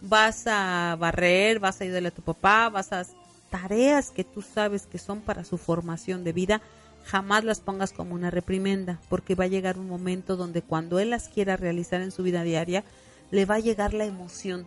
vas 0.00 0.46
a 0.46 0.96
barrer, 0.98 1.60
vas 1.60 1.80
a 1.80 1.84
ayudarle 1.84 2.08
a 2.08 2.14
tu 2.14 2.22
papá, 2.22 2.68
vas 2.68 2.92
a 2.92 3.06
tareas 3.50 4.10
que 4.10 4.24
tú 4.24 4.42
sabes 4.42 4.86
que 4.86 4.98
son 4.98 5.20
para 5.20 5.44
su 5.44 5.58
formación 5.58 6.24
de 6.24 6.32
vida, 6.32 6.60
jamás 7.04 7.44
las 7.44 7.60
pongas 7.60 7.92
como 7.92 8.14
una 8.14 8.30
reprimenda, 8.30 9.00
porque 9.08 9.34
va 9.34 9.44
a 9.44 9.48
llegar 9.48 9.78
un 9.78 9.88
momento 9.88 10.36
donde 10.36 10.62
cuando 10.62 10.98
él 10.98 11.10
las 11.10 11.28
quiera 11.28 11.56
realizar 11.56 12.00
en 12.00 12.10
su 12.10 12.22
vida 12.22 12.42
diaria, 12.42 12.84
le 13.30 13.44
va 13.44 13.56
a 13.56 13.60
llegar 13.60 13.94
la 13.94 14.04
emoción 14.04 14.66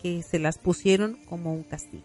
que 0.00 0.22
se 0.22 0.38
las 0.38 0.58
pusieron 0.58 1.18
como 1.26 1.52
un 1.52 1.62
castigo. 1.62 2.04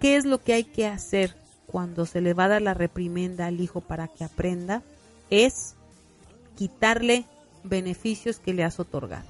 ¿Qué 0.00 0.16
es 0.16 0.24
lo 0.24 0.42
que 0.42 0.52
hay 0.52 0.64
que 0.64 0.86
hacer 0.86 1.34
cuando 1.66 2.06
se 2.06 2.20
le 2.20 2.34
va 2.34 2.44
a 2.44 2.48
dar 2.48 2.62
la 2.62 2.74
reprimenda 2.74 3.46
al 3.46 3.60
hijo 3.60 3.80
para 3.80 4.08
que 4.08 4.24
aprenda? 4.24 4.82
Es 5.30 5.74
quitarle 6.56 7.24
beneficios 7.64 8.38
que 8.38 8.54
le 8.54 8.64
has 8.64 8.78
otorgado. 8.78 9.26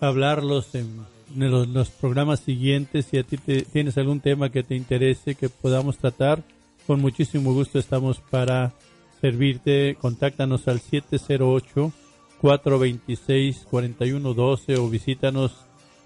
hablarlos 0.00 0.74
en, 0.74 1.06
los, 1.36 1.90
programas 1.90 2.40
siguientes. 2.40 3.06
Si 3.06 3.18
a 3.18 3.22
ti 3.22 3.36
tienes 3.36 3.96
algún 3.96 4.20
tema 4.20 4.50
que 4.50 4.64
te 4.64 4.74
interese 4.74 5.36
que 5.36 5.48
podamos 5.48 5.98
tratar, 5.98 6.42
con 6.86 7.00
muchísimo 7.00 7.54
gusto 7.54 7.78
estamos 7.78 8.18
para 8.18 8.72
servirte. 9.20 9.96
Contáctanos 10.00 10.66
al 10.66 10.80
708 10.80 11.92
426 12.40 13.66
4112 13.70 14.76
o 14.78 14.88
visítanos 14.88 15.52